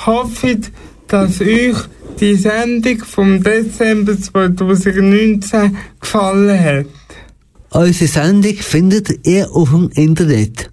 hoffen, 0.06 0.66
dass 1.08 1.40
euch 1.40 1.78
die 2.20 2.36
Sendung 2.36 3.06
vom 3.06 3.42
Dezember 3.42 4.20
2019 4.20 5.78
gefallen 6.02 6.60
hat. 6.60 6.88
Unsere 7.70 8.10
Sendung 8.10 8.56
findet 8.56 9.26
ihr 9.26 9.50
auf 9.50 9.70
dem 9.70 9.92
Internet, 9.92 10.70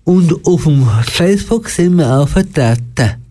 Und 0.09 0.43
auf 0.43 0.63
dem 0.63 0.87
Facebook 1.03 1.69
sind 1.69 1.97
wir 1.97 2.11
auch 2.11 2.27
vertreten. 2.27 3.23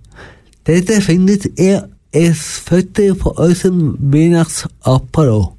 Dort 0.62 0.90
findet 1.02 1.58
ihr 1.58 1.88
ein 2.14 2.34
Foto 2.34 3.16
von 3.16 3.32
unserem 3.32 3.98
Weihnachtsapparat. 3.98 5.54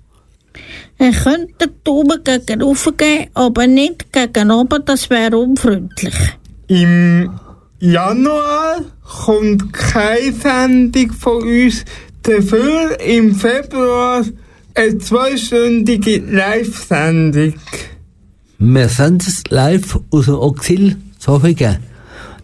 Ihr 0.97 1.11
könnt 1.11 1.59
den 1.59 1.71
Daumen 1.83 2.23
gegen 2.23 2.63
oben 2.63 2.95
geben, 2.95 3.27
aber 3.33 3.67
nicht 3.67 4.13
gegen 4.13 4.49
oben, 4.49 4.85
das 4.85 5.09
wäre 5.09 5.37
unfreundlich. 5.37 6.15
Im 6.67 7.37
Januar 7.81 8.85
kommt 9.25 9.73
keine 9.73 10.31
Sendung 10.31 11.11
von 11.11 11.43
uns, 11.43 11.83
dafür 12.23 12.97
im 13.01 13.35
Februar 13.35 14.23
eine 14.73 14.97
zweistündige 14.99 16.19
Live-Sendung. 16.19 17.55
Wir 18.57 18.87
sind 18.87 19.27
es 19.27 19.43
live 19.49 19.99
aus 20.11 20.25
dem 20.25 20.35
Oxil 20.35 20.95
Zofingen. 21.19 21.77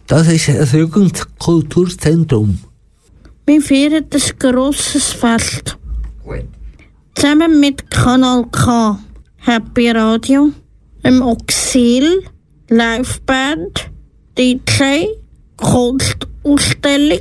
Das 0.06 0.28
ist 0.28 0.48
ein 0.48 0.80
Jugendkulturzentrum. 0.80 2.60
Wir 3.46 3.62
feiern 3.62 4.04
ein 4.12 4.38
grosses 4.38 5.12
Fest. 5.12 5.76
Zusammen 7.14 7.58
mit 7.58 7.90
Kanal 7.90 8.44
K, 8.52 8.98
Happy 9.38 9.90
Radio, 9.90 10.50
dem 11.02 11.22
Oxil, 11.22 12.22
Liveband, 12.68 13.90
DJ, 14.36 15.06
Kunstausstellung. 15.56 17.20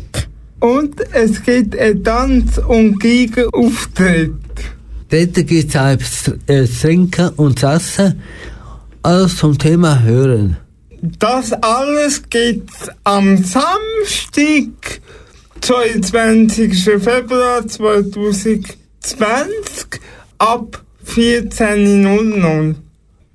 Und 0.59 0.99
es 1.13 1.41
gibt 1.43 1.77
einen 1.77 2.03
Tanz- 2.03 2.57
und 2.57 2.99
Gigenauftritt. 2.99 4.33
Dort 5.09 5.33
gibt 5.47 5.69
es 5.69 5.75
auch 5.75 5.95
das 6.47 6.81
Trinken 6.81 7.29
und 7.37 7.63
Essen. 7.63 8.21
Alles 9.03 9.37
zum 9.37 9.57
Thema 9.57 10.01
Hören. 10.01 10.57
Das 11.19 11.53
alles 11.53 12.23
gibt's 12.29 12.89
am 13.03 13.37
Samstag, 13.37 15.01
22. 15.61 16.83
Februar 16.83 17.67
2020, 17.67 18.75
ab 20.39 20.83
14.00 21.05 22.75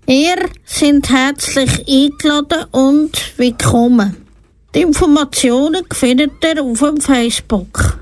Ihr 0.07 0.37
seid 0.65 1.09
herzlich 1.11 1.87
eingeladen 1.89 2.65
und 2.73 3.13
willkommen. 3.37 4.17
Die 4.75 4.81
Informationen 4.81 5.85
findet 5.93 6.43
ihr 6.43 6.61
auf 6.65 6.81
dem 6.81 7.01
Facebook. 7.01 8.01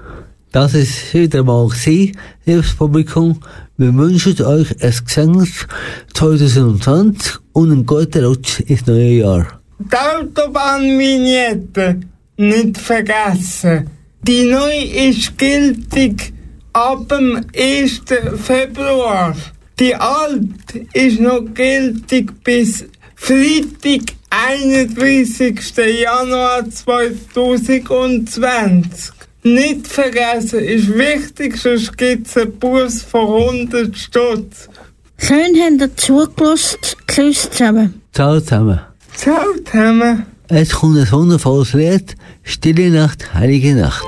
Das 0.51 0.73
ist 0.73 1.13
wieder 1.13 1.45
mal 1.45 1.69
gewesen, 1.69 2.17
liebes 2.47 2.75
Publikum. 2.75 3.39
Wir 3.77 3.95
wünschen 3.95 4.41
euch 4.43 4.71
ein 4.83 4.95
gesundes 5.05 5.67
2020 6.15 7.35
und 7.53 7.71
einen 7.71 7.85
guten 7.85 8.25
Rutsch 8.25 8.61
ins 8.61 8.87
neue 8.87 9.19
Jahr. 9.19 9.58
Die 9.79 9.97
Autobahnvignette 9.97 12.01
nicht 12.37 12.79
vergessen. 12.79 13.89
Die 14.23 14.45
neue 14.45 15.09
ist 15.09 15.37
gültig 15.39 16.33
ab 16.73 17.09
dem 17.09 17.45
1. 17.57 18.03
Februar. 18.43 19.37
Die 19.79 19.95
alte 19.95 20.85
ist 20.93 21.21
noch 21.21 21.43
gültig 21.55 22.33
bis 22.43 22.85
Freitag, 23.15 24.17
31. 24.31 25.61
Januar 26.03 26.69
2020. 26.69 29.13
Nicht 29.45 29.87
vergessen, 29.87 30.59
ist 30.59 30.93
wichtig, 30.93 31.57
sonst 31.57 31.97
gibt 31.97 32.27
es 32.27 32.37
einen 32.37 32.59
Bus 32.59 33.03
von 33.03 33.61
100 33.71 33.97
Stutz. 33.97 34.69
Schön 35.17 35.57
habt 35.61 35.81
ihr 35.81 35.97
zugelassen. 35.97 36.79
Tschüss 37.07 37.49
zusammen. 37.51 38.03
Ciao 38.13 38.41
zusammen. 38.41 38.88
Ciao 39.19 39.53
zusammen. 39.65 40.27
Jetzt 40.49 40.77
kommt 40.77 40.97
ein 40.97 41.11
wundervolles 41.11 41.73
Lied. 41.73 42.15
Stille 42.45 42.89
Nacht, 42.91 43.35
heilige 43.35 43.75
Nacht. 43.75 44.07